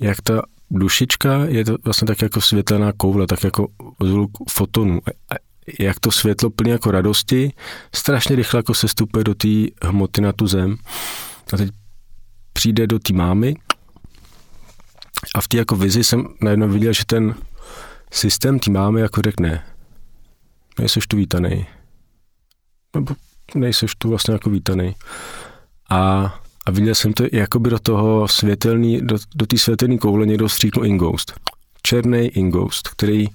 [0.00, 3.68] jak ta dušička je to vlastně tak jako světlená koule, tak jako
[4.02, 5.00] zvuk fotonu.
[5.30, 5.34] A
[5.78, 7.52] jak to světlo plně jako radosti,
[7.94, 9.48] strašně rychle jako se stupuje do té
[9.82, 10.76] hmoty na tu zem.
[11.52, 11.70] A teď
[12.52, 13.54] přijde do té mámy
[15.34, 17.34] a v té jako vizi jsem najednou viděl, že ten
[18.12, 19.64] systém tý máme jako řekne,
[20.78, 21.66] nejseš tu vítaný.
[22.94, 23.14] Nebo
[23.54, 24.94] nejseš tu vlastně jako vítaný.
[25.90, 26.34] A,
[26.66, 30.86] a viděl jsem to jakoby do toho světelný, do, do té světelné koule někdo stříknul
[30.86, 31.32] ingoust.
[31.82, 33.26] Černý ingoust, který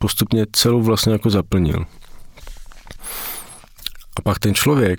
[0.00, 1.86] postupně celou vlastně jako zaplnil.
[4.16, 4.98] A pak ten člověk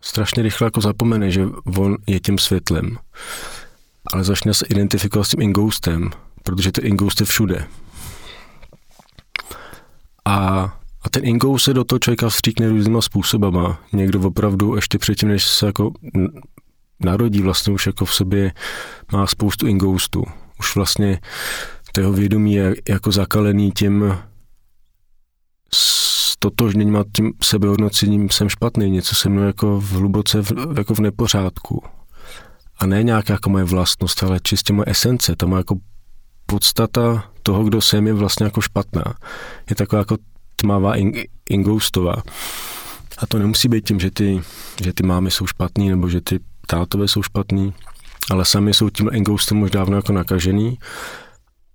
[0.00, 1.46] strašně rychle jako zapomene, že
[1.78, 2.98] on je tím světlem
[4.12, 6.10] ale začne se identifikovat s tím ingoustem,
[6.42, 7.66] protože ten ingoust je všude.
[10.24, 10.36] A,
[11.02, 13.80] a ten ingoust se do toho člověka vstříkne různýma způsobama.
[13.92, 15.92] Někdo opravdu ještě předtím, než se jako
[17.00, 18.52] narodí, vlastně už jako v sobě
[19.12, 20.24] má spoustu ingoustů.
[20.58, 21.20] Už vlastně
[21.92, 24.18] to jeho vědomí je jako zakalený tím
[26.38, 31.00] totožněním a tím sebehodnocením jsem špatný, něco se mnou jako v hluboce v, jako v
[31.00, 31.82] nepořádku
[32.80, 35.76] a ne nějaká jako moje vlastnost, ale čistě moje esence, ta moje jako
[36.46, 39.04] podstata toho, kdo jsem, je vlastně jako špatná.
[39.70, 40.16] Je taková jako
[40.56, 40.94] tmavá,
[41.50, 42.22] ingoustová.
[43.18, 44.40] A to nemusí být tím, že ty,
[44.82, 47.74] že ty mámy jsou špatný, nebo že ty tátové jsou špatný,
[48.30, 50.78] ale sami jsou tím ingoustem možná dávno jako nakažený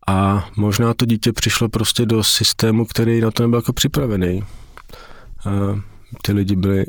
[0.07, 4.43] A možná to dítě přišlo prostě do systému, který na to nebyl jako připravený.
[5.45, 5.49] A
[6.21, 6.85] ty lidi byli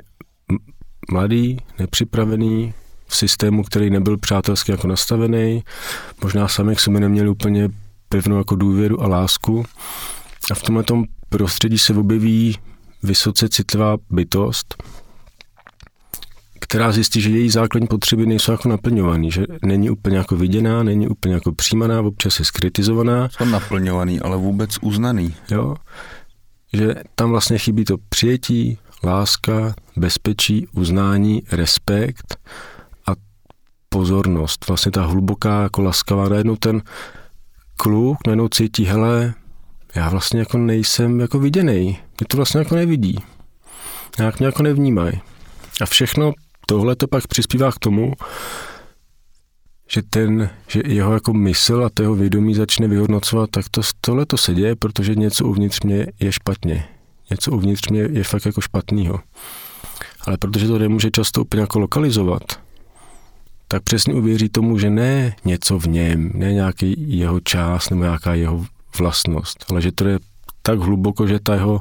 [1.12, 2.75] mladí, nepřipravení,
[3.07, 5.64] v systému, který nebyl přátelsky jako nastavený.
[6.22, 7.68] Možná sami k sobě neměli úplně
[8.09, 9.64] pevnou jako důvěru a lásku.
[10.50, 10.84] A v tomhle
[11.28, 12.59] prostředí se objeví
[13.02, 14.82] vysoce citlivá bytost,
[16.61, 21.09] která zjistí, že její základní potřeby nejsou jako naplňované, že není úplně jako viděná, není
[21.09, 23.28] úplně jako přijímaná, občas je skritizovaná.
[23.28, 25.34] Jsou naplňovaný, ale vůbec uznaný.
[25.50, 25.76] Jo,
[26.72, 32.38] že tam vlastně chybí to přijetí, láska, bezpečí, uznání, respekt
[33.97, 34.68] pozornost.
[34.68, 36.82] Vlastně ta hluboká, jako laskavá, najednou ten
[37.76, 39.34] kluk najednou cítí, hele,
[39.94, 41.84] já vlastně jako nejsem jako viděný.
[41.84, 43.18] Mě to vlastně jako nevidí.
[44.18, 45.20] Nějak mě jako nevnímají.
[45.80, 46.32] A všechno
[46.66, 48.12] tohle to pak přispívá k tomu,
[49.90, 54.36] že ten, že jeho jako mysl a toho vědomí začne vyhodnocovat, tak to, tohle to
[54.36, 56.88] se děje, protože něco uvnitř mě je špatně.
[57.30, 59.20] Něco uvnitř mě je fakt jako špatného.
[60.26, 62.66] Ale protože to nemůže často úplně jako lokalizovat,
[63.69, 68.35] tak přesně uvěří tomu, že ne něco v něm, ne nějaký jeho čas nebo nějaká
[68.35, 68.67] jeho
[68.99, 70.19] vlastnost, ale že to je
[70.62, 71.81] tak hluboko, že ta jeho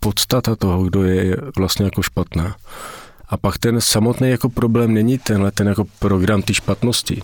[0.00, 2.56] podstata toho, kdo je, je vlastně jako špatná.
[3.28, 7.22] A pak ten samotný jako problém není tenhle ten jako program ty špatnosti,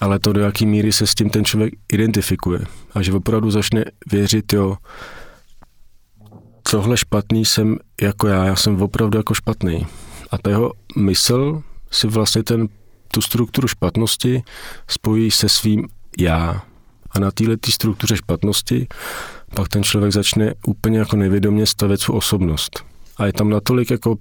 [0.00, 2.60] ale to, do jaký míry se s tím ten člověk identifikuje.
[2.94, 4.76] A že opravdu začne věřit, jo,
[6.70, 9.86] tohle špatný jsem jako já, já jsem opravdu jako špatný.
[10.30, 12.68] A ta jeho mysl si vlastně ten,
[13.14, 14.42] tu strukturu špatnosti
[14.88, 15.88] spojí se svým
[16.18, 16.62] já.
[17.10, 18.88] A na této tý struktuře špatnosti
[19.54, 22.84] pak ten člověk začne úplně jako nevědomě stavět svou osobnost.
[23.16, 24.16] A je tam natolik jako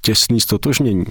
[0.00, 1.04] těsný stotožnění,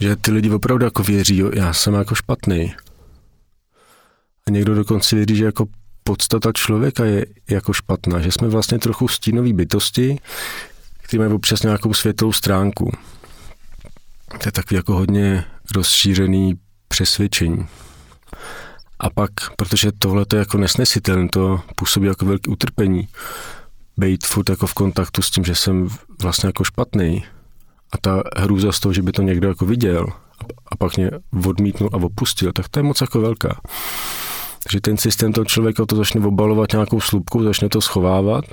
[0.00, 2.74] že ty lidi opravdu jako věří, jo, já jsem jako špatný.
[4.46, 5.66] A někdo dokonce věří, že jako
[6.04, 10.18] podstata člověka je jako špatná, že jsme vlastně trochu stínový bytosti,
[11.02, 12.92] které mají občas nějakou světlou stránku.
[14.28, 16.54] To je takový jako hodně rozšířený
[16.88, 17.66] přesvědčení.
[18.98, 23.08] A pak, protože tohle je jako nesnesitelné, to působí jako velké utrpení,
[23.96, 25.88] být furt jako v kontaktu s tím, že jsem
[26.22, 27.24] vlastně jako špatný
[27.92, 30.06] a ta hrůza z toho, že by to někdo jako viděl
[30.72, 31.10] a pak mě
[31.46, 33.60] odmítnul a opustil, tak to je moc jako velká.
[34.62, 38.44] Takže ten systém toho člověka to začne obalovat nějakou slupkou, začne to schovávat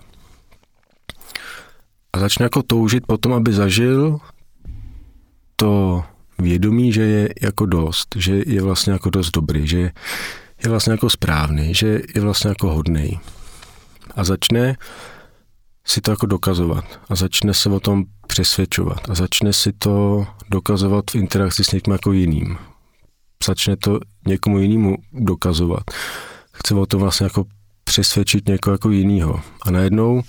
[2.14, 4.20] a začne jako toužit potom, aby zažil
[5.56, 6.04] to
[6.40, 9.78] vědomí, že je jako dost, že je vlastně jako dost dobrý, že
[10.64, 13.20] je vlastně jako správný, že je vlastně jako hodný.
[14.16, 14.76] A začne
[15.88, 21.12] si to jako dokazovat a začne se o tom přesvědčovat a začne si to dokazovat
[21.12, 22.58] v interakci s někým jako jiným.
[23.46, 25.84] Začne to někomu jinému dokazovat.
[26.54, 27.46] Chce o tom vlastně jako
[27.84, 29.42] přesvědčit někoho jako jinýho.
[29.62, 30.22] A najednou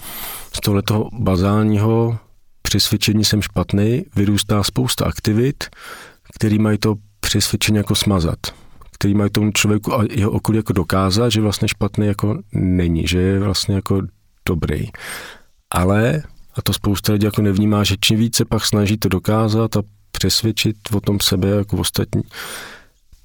[0.53, 2.19] z tohletoho bazálního
[2.67, 5.65] přesvědčení jsem špatný vyrůstá spousta aktivit,
[6.35, 8.39] který mají to přesvědčení jako smazat
[8.99, 13.19] který mají tomu člověku a jeho okolí jako dokázat, že vlastně špatný jako není, že
[13.19, 14.03] je vlastně jako
[14.49, 14.89] dobrý.
[15.71, 16.23] Ale,
[16.55, 20.77] a to spousta lidí jako nevnímá, že čím více pak snaží to dokázat a přesvědčit
[20.93, 22.23] o tom sebe jako ostatní,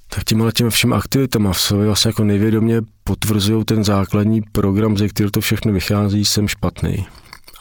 [0.10, 5.08] tak těma těmi všemi aktivitama v sobě vlastně jako nevědomě potvrzují ten základní program, ze
[5.08, 7.06] kterého to všechno vychází, jsem špatný.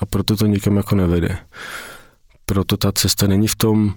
[0.00, 1.38] A proto to nikam jako nevede.
[2.46, 3.94] Proto ta cesta není v tom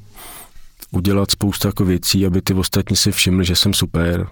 [0.92, 4.28] udělat spoustu jako věcí, aby ty ostatní si všimli, že jsem super.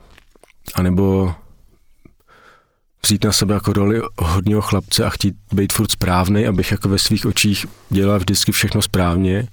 [0.75, 1.33] A nebo
[3.05, 6.99] vzít na sebe jako roli hodního chlapce a chtít být furt správný, abych jako ve
[6.99, 9.47] svých očích dělal vždycky všechno správně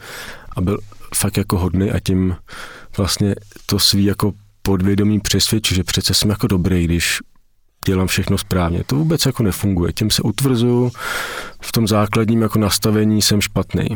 [0.56, 0.78] a byl
[1.14, 2.36] fakt jako hodný a tím
[2.96, 3.34] vlastně
[3.66, 7.18] to svý jako podvědomí přesvědčí, že přece jsem jako dobrý, když
[7.88, 8.84] dělám všechno správně.
[8.86, 9.92] To vůbec jako nefunguje.
[9.92, 10.90] Tím se utvrzuju
[11.62, 13.86] v tom základním jako nastavení jsem špatný.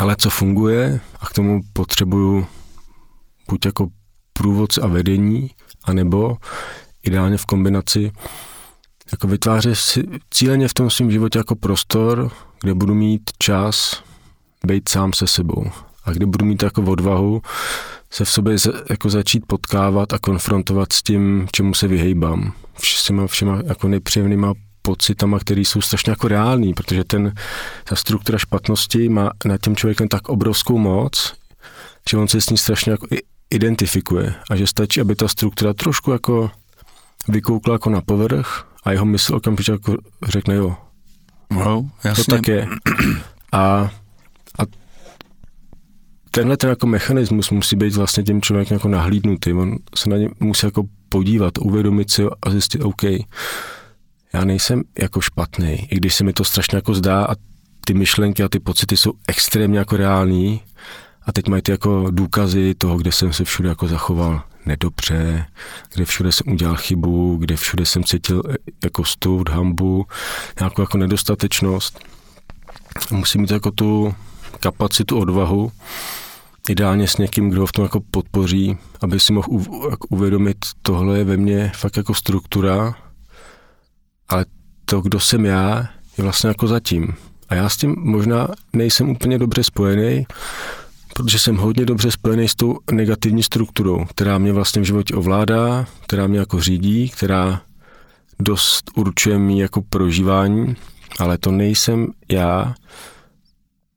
[0.00, 2.46] Ale co funguje a k tomu potřebuju
[3.50, 3.88] buď jako
[4.32, 5.50] průvodce a vedení,
[5.84, 6.36] anebo
[7.02, 8.12] ideálně v kombinaci
[9.12, 14.02] jako vytvářet si cíleně v tom svém životě jako prostor, kde budu mít čas
[14.66, 15.70] být sám se sebou
[16.04, 17.42] a kde budu mít jako odvahu
[18.10, 18.56] se v sobě
[18.90, 22.52] jako začít potkávat a konfrontovat s tím, čemu se vyhejbám.
[22.78, 27.34] Všema, všema jako nepříjemnýma pocitama, které jsou strašně jako reální, protože ten,
[27.84, 31.34] ta struktura špatnosti má nad tím člověkem tak obrovskou moc,
[32.10, 33.06] že on se s ní strašně jako
[33.50, 36.50] identifikuje a že stačí, aby ta struktura trošku jako
[37.28, 39.96] vykoukla jako na povrch a jeho mysl okamžitě jako
[40.28, 40.76] řekne jo.
[41.50, 42.24] No, jasně.
[42.24, 42.68] To tak je.
[43.52, 43.90] A
[46.36, 49.52] tenhle ten jako mechanismus musí být vlastně tím člověkem jako nahlídnutý.
[49.52, 53.02] On se na ně musí jako podívat, uvědomit si a zjistit, OK,
[54.32, 57.34] já nejsem jako špatný, i když se mi to strašně jako zdá a
[57.86, 60.60] ty myšlenky a ty pocity jsou extrémně jako reální
[61.22, 65.46] a teď mají ty jako důkazy toho, kde jsem se všude jako zachoval nedobře,
[65.94, 70.06] kde všude jsem udělal chybu, kde všude jsem cítil eh, jako stud, hambu,
[70.60, 71.98] nějakou jako nedostatečnost.
[73.10, 74.14] Musím mít jako tu
[74.60, 75.72] kapacitu, odvahu,
[76.68, 79.48] ideálně s někým, kdo v tom jako podpoří, aby si mohl
[80.10, 82.94] uvědomit, tohle je ve mně fakt jako struktura,
[84.28, 84.44] ale
[84.84, 85.88] to, kdo jsem já,
[86.18, 87.14] je vlastně jako zatím.
[87.48, 90.26] A já s tím možná nejsem úplně dobře spojený,
[91.14, 95.86] protože jsem hodně dobře spojený s tou negativní strukturou, která mě vlastně v životě ovládá,
[96.06, 97.60] která mě jako řídí, která
[98.40, 100.76] dost určuje mi jako prožívání,
[101.18, 102.74] ale to nejsem já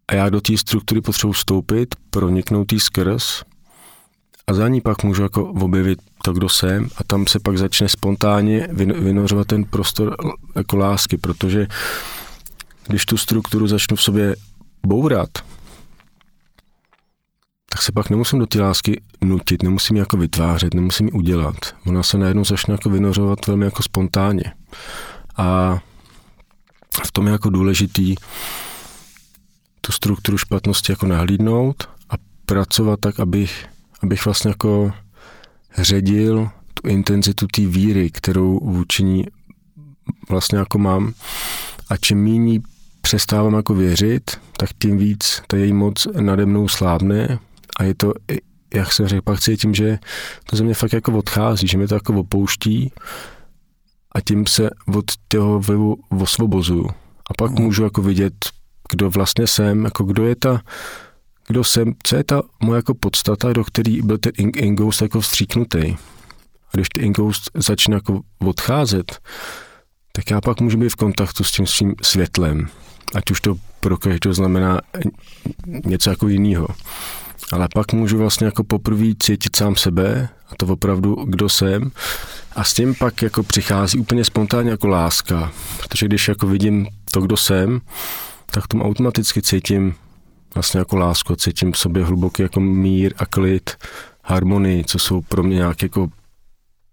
[0.09, 3.43] a já do té struktury potřebuji vstoupit, proniknout jí skrz
[4.47, 7.89] a za ní pak můžu jako objevit to, kdo jsem a tam se pak začne
[7.89, 10.15] spontánně vynořovat ten prostor
[10.55, 11.67] jako lásky, protože
[12.87, 14.35] když tu strukturu začnu v sobě
[14.85, 15.29] bourat,
[17.69, 21.55] tak se pak nemusím do té lásky nutit, nemusím ji jako vytvářet, nemusím ji udělat.
[21.85, 24.53] Ona se najednou začne jako vynořovat velmi jako spontánně.
[25.37, 25.79] A
[27.05, 28.15] v tom je jako důležitý
[29.89, 32.13] tu strukturu špatnosti jako nahlídnout a
[32.45, 33.65] pracovat tak, abych,
[34.03, 34.91] abych vlastně jako
[35.77, 39.25] ředil tu intenzitu té víry, kterou vůči ní
[40.29, 41.13] vlastně jako mám
[41.89, 42.59] a čím méně
[43.01, 47.39] přestávám jako věřit, tak tím víc ta její moc nade mnou slábne
[47.79, 48.13] a je to,
[48.73, 49.99] jak jsem řekl, pak cítím, že
[50.49, 52.91] to ze mě fakt jako odchází, že mě to jako opouští
[54.15, 56.89] a tím se od toho vlivu osvobozuju.
[57.29, 57.61] A pak mm.
[57.61, 58.58] můžu jako vidět,
[58.91, 60.61] kdo vlastně jsem, jako kdo je ta,
[61.47, 65.95] kdo jsem, co je ta moje jako podstata, do který byl ten ingoust jako vstříknutý.
[66.67, 69.19] A když ten ingoust začne jako odcházet,
[70.11, 72.67] tak já pak můžu být v kontaktu s tím svým světlem.
[73.15, 74.81] Ať už to pro každého znamená
[75.85, 76.67] něco jako jiného.
[77.51, 81.91] Ale pak můžu vlastně jako poprvé cítit sám sebe a to opravdu, kdo jsem.
[82.55, 85.51] A s tím pak jako přichází úplně spontánně jako láska.
[85.77, 87.81] Protože když jako vidím to, kdo jsem,
[88.51, 89.95] tak tomu automaticky cítím
[90.55, 93.69] vlastně jako lásku, cítím v sobě hluboký jako mír a klid,
[94.23, 96.07] harmonii, co jsou pro mě nějaké jako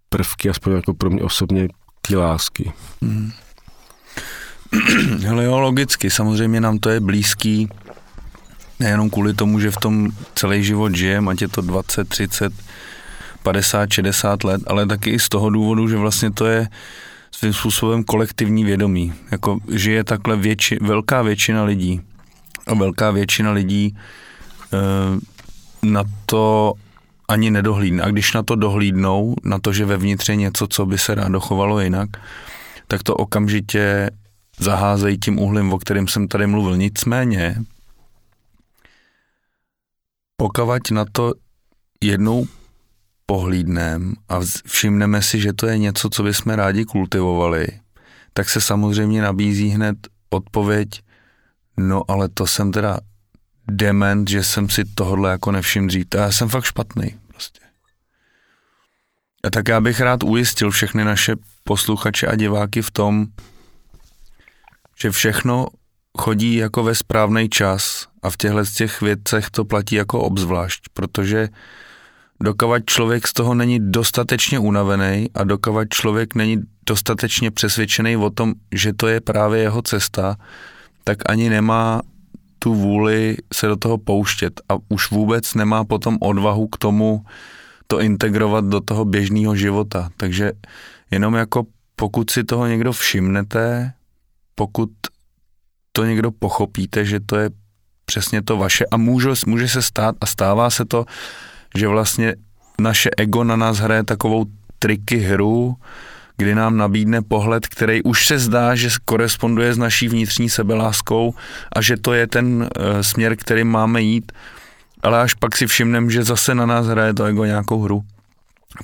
[0.09, 1.69] prvky, aspoň jako pro mě osobně
[2.01, 2.73] ty lásky.
[3.03, 3.33] Hmm.
[5.23, 7.69] Hele jo, logicky, samozřejmě nám to je blízký,
[8.81, 12.53] nejenom kvůli tomu, že v tom celý život žijeme, ať je to 20, 30,
[13.43, 16.69] 50, 60 let, ale taky i z toho důvodu, že vlastně to je
[17.37, 19.14] svým způsobem kolektivní vědomí.
[19.30, 22.01] Jako žije takhle větši, velká většina lidí.
[22.66, 23.97] A velká většina lidí e,
[25.87, 26.72] na to
[27.28, 28.03] ani nedohlídne.
[28.03, 31.41] A když na to dohlídnou, na to, že vevnitř je něco, co by se rádo
[31.41, 32.09] chovalo jinak,
[32.89, 34.11] tak to okamžitě
[34.59, 36.76] zaházejí tím uhlím, o kterém jsem tady mluvil.
[36.76, 37.57] Nicméně,
[40.37, 41.32] pokavať na to
[42.01, 42.47] jednou
[43.27, 47.66] pohlídnem a všimneme si, že to je něco, co bychom rádi kultivovali,
[48.33, 49.97] tak se samozřejmě nabízí hned
[50.31, 50.89] odpověď,
[51.77, 53.01] no ale to jsem teda
[53.70, 56.07] dement, že jsem si tohle jako nevšiml dřív.
[56.09, 57.61] To já jsem fakt špatný prostě.
[59.45, 63.27] A tak já bych rád ujistil všechny naše posluchače a diváky v tom,
[65.01, 65.66] že všechno
[66.18, 71.49] chodí jako ve správný čas a v těchto těch věcech to platí jako obzvlášť, protože
[72.43, 78.55] dokovat člověk z toho není dostatečně unavený a dokovat člověk není dostatečně přesvědčený o tom,
[78.72, 80.37] že to je právě jeho cesta,
[81.05, 82.03] tak ani nemá
[82.59, 87.24] tu vůli se do toho pouštět a už vůbec nemá potom odvahu k tomu
[87.87, 90.09] to integrovat do toho běžného života.
[90.16, 90.53] Takže
[91.11, 91.66] jenom jako
[91.97, 93.93] pokud si toho někdo všimnete,
[94.55, 94.91] pokud
[95.93, 97.51] to někdo pochopíte, že to je
[98.05, 101.05] přesně to vaše a může, může se stát a stává se to,
[101.75, 102.35] že vlastně
[102.81, 104.47] naše ego na nás hraje takovou
[104.79, 105.77] triky hru,
[106.37, 111.35] kdy nám nabídne pohled, který už se zdá, že koresponduje s naší vnitřní sebeláskou
[111.73, 114.33] a že to je ten uh, směr, který máme jít,
[115.03, 118.05] ale až pak si všimneme, že zase na nás hraje to ego nějakou hru.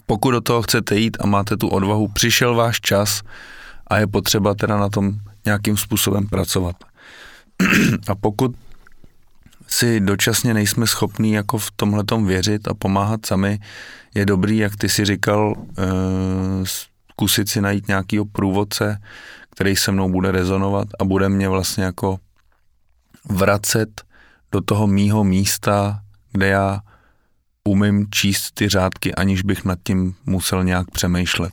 [0.07, 3.22] Pokud do toho chcete jít a máte tu odvahu, přišel váš čas
[3.87, 5.12] a je potřeba teda na tom
[5.45, 6.76] nějakým způsobem pracovat.
[8.09, 8.57] a pokud
[9.73, 13.59] si dočasně nejsme schopní jako v tomhletom věřit a pomáhat sami,
[14.14, 15.83] je dobrý, jak ty si říkal, eh,
[16.64, 19.03] zkusit si najít nějakýho průvodce,
[19.51, 22.18] který se mnou bude rezonovat a bude mě vlastně jako
[23.29, 24.03] vracet
[24.53, 26.01] do toho mýho místa,
[26.33, 26.81] kde já
[27.64, 31.53] umím číst ty řádky, aniž bych nad tím musel nějak přemýšlet.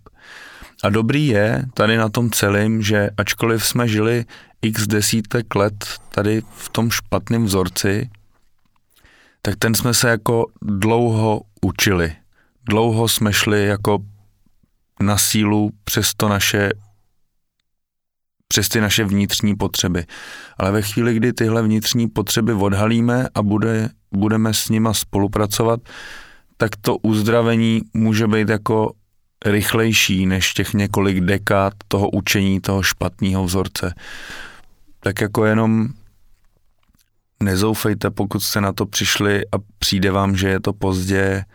[0.84, 4.26] A dobrý je tady na tom celém, že ačkoliv jsme žili
[4.62, 8.10] x desítek let tady v tom špatném vzorci,
[9.42, 12.16] tak ten jsme se jako dlouho učili.
[12.70, 14.00] Dlouho jsme šli jako
[15.02, 16.70] na sílu přes to naše
[18.48, 20.06] přes ty naše vnitřní potřeby.
[20.58, 25.80] Ale ve chvíli, kdy tyhle vnitřní potřeby odhalíme a bude, budeme s nima spolupracovat,
[26.58, 28.94] tak to uzdravení může být jako
[29.46, 33.94] rychlejší než těch několik dekád toho učení toho špatného vzorce.
[35.00, 35.88] Tak jako jenom
[37.44, 41.46] nezoufejte, pokud jste na to přišli a přijde vám, že je to pozdě,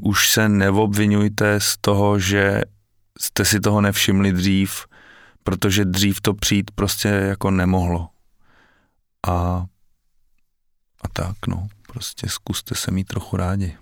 [0.00, 2.62] už se neobvinujte z toho, že
[3.20, 4.86] jste si toho nevšimli dřív,
[5.42, 8.08] protože dřív to přijít prostě jako nemohlo.
[9.26, 9.66] A,
[11.02, 13.76] a tak, no, prostě zkuste se mít trochu rádi.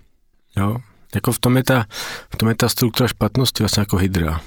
[0.57, 0.77] Jo,
[1.15, 1.85] jako v tom je ta,
[2.33, 4.41] v tom je ta struktura špatnosti vlastně jako hydra.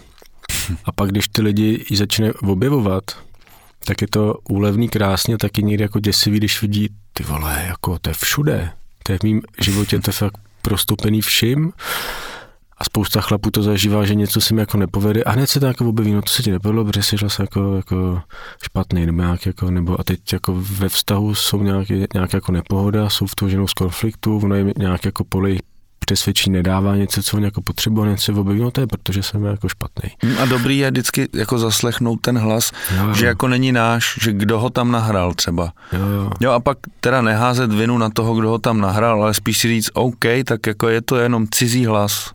[0.84, 3.04] A pak, když ty lidi ji začne objevovat,
[3.84, 8.10] tak je to úlevný krásně, taky někdy jako děsivý, když vidí, ty vole, jako to
[8.10, 8.70] je všude.
[9.02, 11.72] To je v mém životě, to je fakt prostupený vším
[12.78, 15.66] a spousta chlapů to zažívá, že něco se mi jako nepovede a hned se to
[15.66, 18.20] jako objeví, no to se ti nepovedlo, protože jsi se jako, jako
[18.62, 23.10] špatný, nebo nějak jako, nebo a teď jako ve vztahu jsou nějaké, nějak jako nepohoda,
[23.10, 25.58] jsou v toho ženou z konfliktu, ono je nějak jako poli
[26.08, 29.68] přesvědčí nedává něco, co on jako potřebuje, něco objeví, no to je protože jsem jako
[29.68, 30.10] špatný.
[30.42, 33.14] A dobrý je vždycky jako zaslechnout ten hlas, jo, jo.
[33.14, 35.72] že jako není náš, že kdo ho tam nahrál třeba.
[35.92, 36.30] Jo, jo.
[36.40, 39.68] jo a pak teda neházet vinu na toho, kdo ho tam nahrál, ale spíš si
[39.68, 42.32] říct, OK, tak jako je to jenom cizí hlas.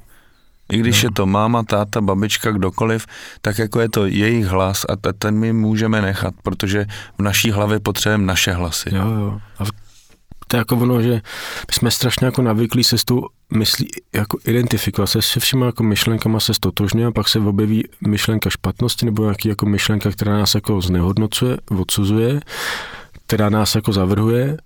[0.72, 1.08] I když no.
[1.08, 3.06] je to máma, táta, babička, kdokoliv,
[3.42, 6.86] tak jako je to jejich hlas a ten my můžeme nechat, protože
[7.18, 8.90] v naší hlavě potřebujeme naše hlasy.
[8.96, 9.40] Jo, jo.
[9.60, 9.64] A
[10.54, 11.14] to je jako ono, že
[11.68, 15.84] my jsme strašně jako navyklí se s tou myslí, jako identifikovat se se všema jako
[15.84, 20.56] myšlenkama se stotožně a pak se objeví myšlenka špatnosti nebo nějaký jako myšlenka, která nás
[20.56, 22.39] jako znehodnocuje, odsuzuje,
[23.26, 24.58] která nás jako zavrhuje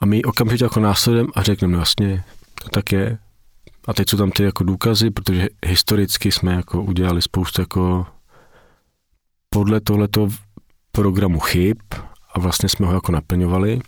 [0.00, 2.24] a my okamžitě jako následem a řekneme, vlastně,
[2.62, 3.18] to tak je,
[3.86, 8.06] a teď jsou tam ty jako důkazy, protože historicky jsme jako udělali spoustu jako
[9.50, 10.28] podle tohleto
[10.92, 11.78] programu chyb
[12.34, 13.80] a vlastně jsme ho jako naplňovali.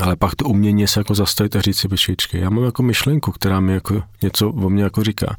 [0.00, 3.32] Ale pak to umění se jako zastavit a říct si, počkej, já mám jako myšlenku,
[3.32, 5.36] která mi jako něco o mě jako říká.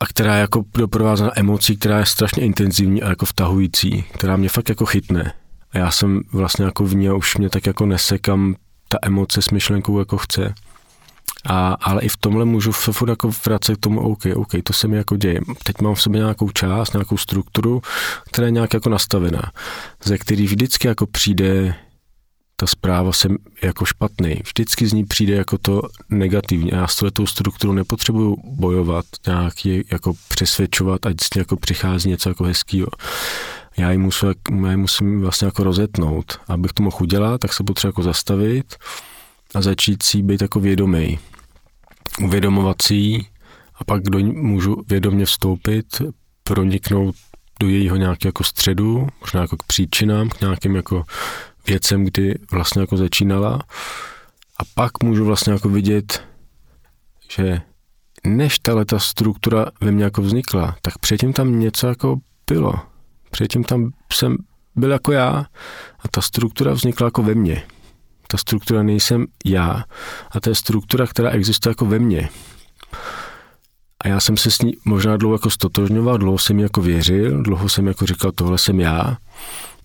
[0.00, 4.48] A která je jako doprovázena emocí, která je strašně intenzivní a jako vtahující, která mě
[4.48, 5.32] fakt jako chytne.
[5.70, 8.54] A já jsem vlastně jako v ní a už mě tak jako nesekam
[8.88, 10.54] ta emoce s myšlenkou jako chce.
[11.48, 14.88] A, ale i v tomhle můžu furt jako vracet k tomu, OK, OK, to se
[14.88, 15.40] mi jako děje.
[15.64, 17.82] Teď mám v sobě nějakou část, nějakou strukturu,
[18.26, 19.42] která je nějak jako nastavená,
[20.04, 21.74] ze který vždycky jako přijde
[22.56, 24.40] ta zpráva jsem jako špatný.
[24.44, 26.70] Vždycky z ní přijde jako to negativní.
[26.72, 32.44] Já s tou strukturu nepotřebuju bojovat, nějak je jako přesvědčovat, ať jako přichází něco jako
[32.44, 32.88] hezkého.
[33.76, 34.34] Já ji musím,
[34.64, 36.38] já ji musím vlastně jako rozetnout.
[36.48, 38.76] Abych to mohl udělat, tak se potřebuji jako zastavit
[39.54, 41.18] a začít si být jako vědomý.
[42.90, 43.26] Ji
[43.74, 46.02] a pak do ní můžu vědomě vstoupit,
[46.44, 47.14] proniknout
[47.60, 51.04] do jejího nějakého jako středu, možná jako k příčinám, k nějakým jako
[51.66, 53.58] věcem, kdy vlastně jako začínala
[54.58, 56.24] a pak můžu vlastně jako vidět,
[57.30, 57.60] že
[58.26, 62.16] než tahle ta struktura ve mně jako vznikla, tak předtím tam něco jako
[62.50, 62.74] bylo.
[63.30, 64.36] Předtím tam jsem
[64.76, 65.46] byl jako já
[65.98, 67.62] a ta struktura vznikla jako ve mně.
[68.28, 69.84] Ta struktura nejsem já
[70.30, 72.28] a to je struktura, která existuje jako ve mně.
[74.04, 77.68] A já jsem se s ní možná dlouho jako stotožňoval, dlouho jsem jako věřil, dlouho
[77.68, 79.16] jsem jako říkal, tohle jsem já.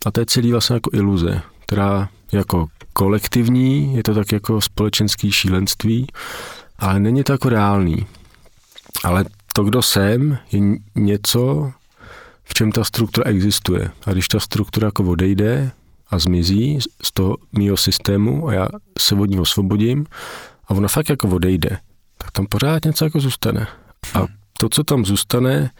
[0.06, 5.32] A to je celý vlastně jako iluze, která jako kolektivní, je to tak jako společenský
[5.32, 6.08] šílenství,
[6.80, 8.06] ale není to jako reálný.
[9.04, 10.60] Ale to, kdo jsem, je
[10.96, 11.72] něco,
[12.44, 13.92] v čem ta struktura existuje.
[14.06, 15.72] A když ta struktura jako odejde
[16.10, 18.68] a zmizí z toho mýho systému a já
[19.00, 20.06] se od ní osvobodím
[20.68, 21.78] a ona fakt jako odejde,
[22.18, 23.68] tak tam pořád něco jako zůstane.
[24.14, 24.26] A
[24.58, 25.72] to, co tam zůstane,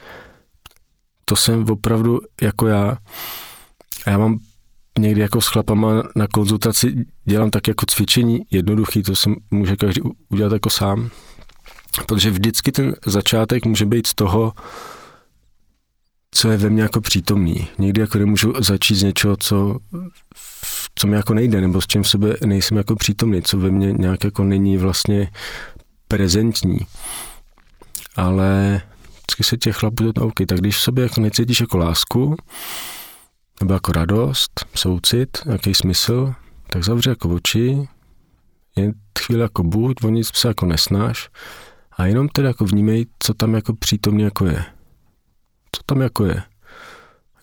[1.26, 2.98] to jsem opravdu jako já.
[4.06, 4.40] A já mám
[5.00, 10.02] někdy jako s chlapama na konzultaci dělám tak jako cvičení jednoduchý, to se může každý
[10.30, 11.10] udělat jako sám.
[12.08, 14.54] Protože vždycky ten začátek může být z toho,
[16.32, 17.68] co je ve mně jako přítomný.
[17.78, 19.78] Někdy jako nemůžu začít z něčeho, co,
[20.96, 23.94] co mi jako nejde, nebo s čím v sebe nejsem jako přítomný, co ve mně
[23.94, 25.32] nějak jako není vlastně
[26.08, 26.80] prezentní.
[28.16, 28.82] Ale
[29.14, 32.36] vždycky se těch chlapů to OK, tak když v sobě jako necítíš jako lásku,
[33.62, 36.34] nebo jako radost, soucit, nějaký smysl,
[36.70, 37.88] tak zavři jako oči,
[38.76, 41.30] Jen chvíli jako buď, o nic se jako nesnáš
[41.92, 44.66] a jenom tedy jako vnímej, co tam jako přítomně jako je.
[45.72, 46.44] Co tam jako je.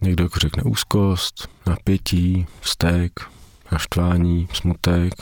[0.00, 3.12] Někdo jako řekne úzkost, napětí, vztek,
[3.72, 5.12] naštvání, smutek,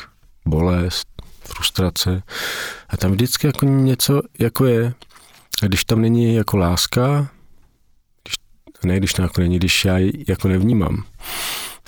[0.47, 1.09] bolest,
[1.44, 2.22] frustrace.
[2.88, 4.94] A tam vždycky jako něco jako je.
[5.62, 7.28] A když tam není jako láska,
[8.84, 11.04] ne když jako není, když já ji jako nevnímám,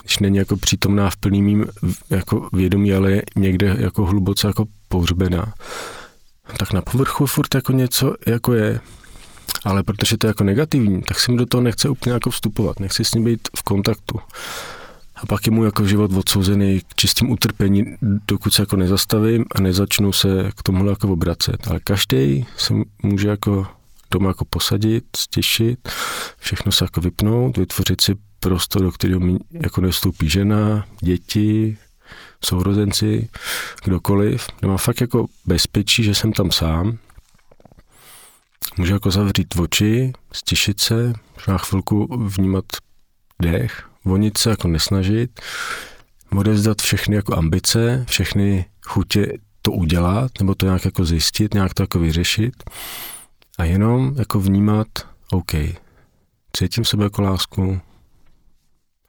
[0.03, 1.67] když není jako přítomná v plným mým
[2.11, 5.55] jako vědomí, ale je někde jako hluboce jako pohřbená,
[6.59, 8.81] tak na povrchu furt jako něco jako je,
[9.65, 12.81] ale protože to je jako negativní, tak si mi do toho nechce úplně jako vstupovat,
[12.81, 14.21] nechci s ním být v kontaktu.
[15.17, 19.61] A pak je mu jako život odsouzený k čistým utrpení, dokud se jako nezastavím a
[19.61, 21.69] nezačnu se k tomu jako obracet.
[21.69, 23.67] Ale každý se může jako
[24.11, 25.89] doma jako posadit, stěšit,
[26.39, 31.79] všechno se jako vypnout, vytvořit si prostor, do kterého jako nestoupí žena, děti,
[32.45, 33.29] sourozenci,
[33.85, 36.99] kdokoliv, kde má fakt jako bezpečí, že jsem tam sám.
[38.77, 41.13] Můžu jako zavřít oči, stišit se,
[41.49, 42.65] na chvilku vnímat
[43.43, 45.41] dech, vonit se jako nesnažit,
[46.37, 49.33] odevzdat všechny jako ambice, všechny chutě
[49.63, 52.55] to udělat, nebo to nějak jako zjistit, nějak to jako vyřešit
[53.59, 54.89] a jenom jako vnímat,
[55.33, 55.53] OK,
[56.57, 57.81] cítím sebe jako lásku,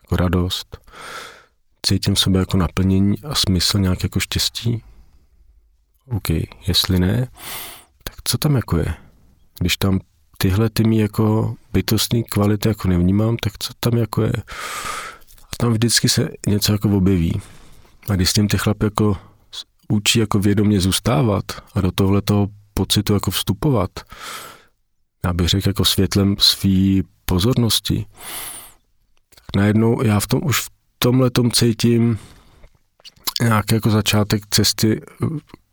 [0.04, 0.78] jako radost,
[1.86, 4.84] cítím sebe jako naplnění a smysl nějak jako štěstí?
[6.12, 6.30] OK,
[6.68, 7.28] jestli ne,
[8.04, 8.93] tak co tam jako je?
[9.60, 10.00] Když tam
[10.38, 14.34] tyhle ty mý jako bytostní kvality jako nevnímám, tak co tam jako je?
[15.43, 17.41] A tam vždycky se něco jako objeví.
[18.10, 19.18] A když s tím ty chlap jako
[19.88, 21.43] učí jako vědomě zůstávat
[21.74, 22.47] a do tohle toho
[22.80, 23.89] pocitu jako vstupovat,
[25.25, 28.05] já bych řekl jako světlem svý pozornosti,
[29.36, 30.69] tak najednou já v tom už v
[30.99, 32.19] tomhle tom cítím
[33.41, 35.01] nějaký jako začátek cesty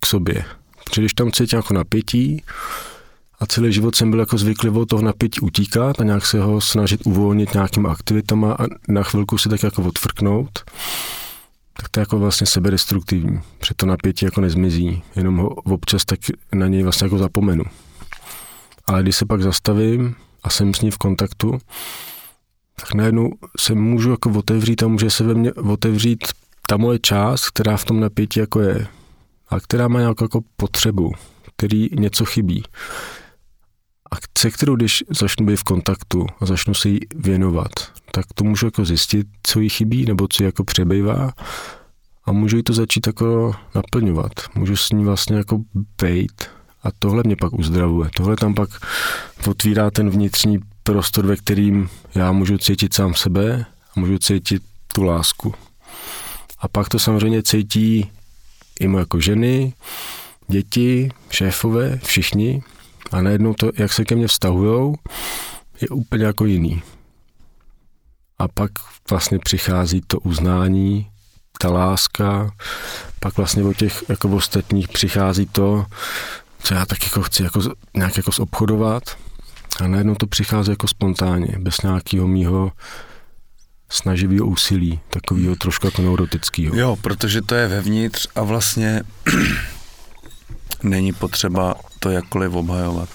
[0.00, 0.44] k sobě.
[0.84, 2.42] Protože když tam cítím jako napětí,
[3.40, 6.61] a celý život jsem byl jako zvyklý od toho napětí utíkat a nějak se ho
[6.61, 10.70] snažit uvolnit nějakým aktivitama a na chvilku si tak jako odfrknout,
[11.77, 16.18] tak to je jako vlastně sebedestruktivní, protože to napětí jako nezmizí, jenom ho občas tak
[16.55, 17.64] na něj vlastně jako zapomenu.
[18.87, 21.59] Ale když se pak zastavím a jsem s ní v kontaktu,
[22.81, 26.24] tak najednou se můžu jako otevřít a může se ve mně otevřít
[26.68, 28.87] ta moje část, která v tom napětí jako je
[29.49, 31.12] a která má nějakou jako potřebu,
[31.57, 32.62] který něco chybí
[34.12, 37.70] a se kterou, když začnu být v kontaktu a začnu se jí věnovat,
[38.12, 41.32] tak to můžu jako zjistit, co jí chybí nebo co jí jako přebývá
[42.24, 44.32] a můžu jí to začít jako naplňovat.
[44.54, 45.61] Můžu s ní vlastně jako
[45.98, 46.50] bejt
[46.82, 48.11] a tohle mě pak uzdravuje.
[48.16, 48.70] Tohle tam pak
[49.46, 55.02] otvírá ten vnitřní prostor, ve kterým já můžu cítit sám sebe a můžu cítit tu
[55.02, 55.54] lásku.
[56.59, 58.11] A pak to samozřejmě cítí
[58.80, 59.74] i moje jako ženy,
[60.48, 62.62] děti, šéfové, všichni,
[63.12, 64.94] a najednou to, jak se ke mně vztahujou,
[65.80, 66.82] je úplně jako jiný.
[68.38, 68.70] A pak
[69.11, 71.11] vlastně přichází to uznání,
[71.59, 72.50] ta láska,
[73.20, 75.86] pak vlastně o těch jako ostatních přichází to,
[76.62, 77.61] co já tak jako chci jako,
[77.96, 79.02] nějak jako zobchodovat
[79.80, 82.72] a najednou to přichází jako spontánně, bez nějakého mýho
[83.90, 86.76] snaživého úsilí, takového trošku jako neurotického.
[86.76, 89.02] Jo, protože to je vevnitř a vlastně
[90.83, 93.09] není potřeba to jakkoliv obhajovat.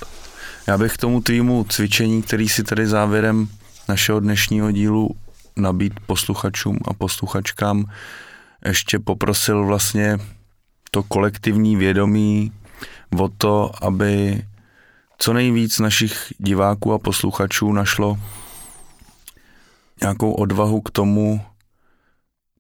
[0.67, 3.47] Já bych k tomu týmu cvičení, který si tady závěrem
[3.89, 5.09] našeho dnešního dílu
[5.55, 7.85] nabít posluchačům a posluchačkám,
[8.65, 10.17] ještě poprosil vlastně
[10.91, 12.51] to kolektivní vědomí
[13.19, 14.43] o to, aby
[15.17, 18.19] co nejvíc našich diváků a posluchačů našlo
[20.01, 21.41] nějakou odvahu k tomu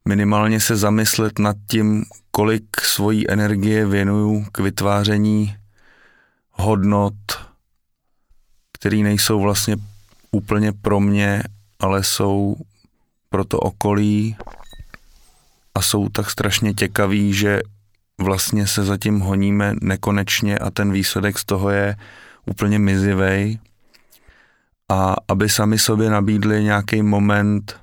[0.07, 5.55] minimálně se zamyslet nad tím, kolik svojí energie věnuju k vytváření
[6.51, 7.13] hodnot,
[8.73, 9.77] které nejsou vlastně
[10.31, 11.43] úplně pro mě,
[11.79, 12.55] ale jsou
[13.29, 14.35] pro to okolí
[15.75, 17.59] a jsou tak strašně těkaví, že
[18.21, 21.95] vlastně se zatím honíme nekonečně a ten výsledek z toho je
[22.45, 23.59] úplně mizivej.
[24.89, 27.80] A aby sami sobě nabídli nějaký moment,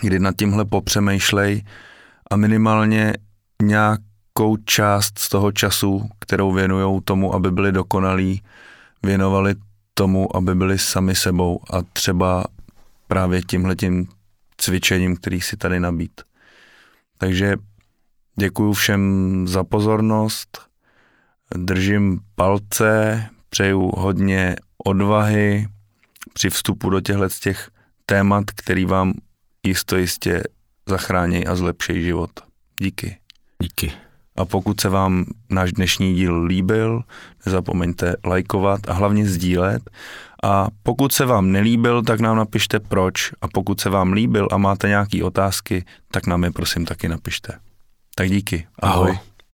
[0.00, 1.64] kdy nad tímhle popřemýšlej
[2.30, 3.12] a minimálně
[3.62, 8.42] nějakou část z toho času, kterou věnují tomu, aby byli dokonalí,
[9.02, 9.54] věnovali
[9.94, 12.44] tomu, aby byli sami sebou a třeba
[13.08, 14.08] právě tímhletím
[14.56, 16.20] cvičením, který si tady nabít.
[17.18, 17.56] Takže
[18.36, 20.58] děkuji všem za pozornost,
[21.54, 25.68] držím palce, přeju hodně odvahy
[26.32, 27.70] při vstupu do těchto těch
[28.06, 29.12] témat, který vám
[29.66, 30.42] jisto jistě
[30.88, 32.30] zachrání a zlepší život.
[32.78, 33.16] Díky.
[33.62, 33.92] Díky.
[34.36, 37.02] A pokud se vám náš dnešní díl líbil,
[37.46, 39.82] nezapomeňte lajkovat a hlavně sdílet.
[40.44, 43.32] A pokud se vám nelíbil, tak nám napište proč.
[43.40, 47.52] A pokud se vám líbil a máte nějaké otázky, tak nám je prosím taky napište.
[48.14, 48.66] Tak díky.
[48.78, 49.10] Ahoj.
[49.10, 49.18] Ahoj.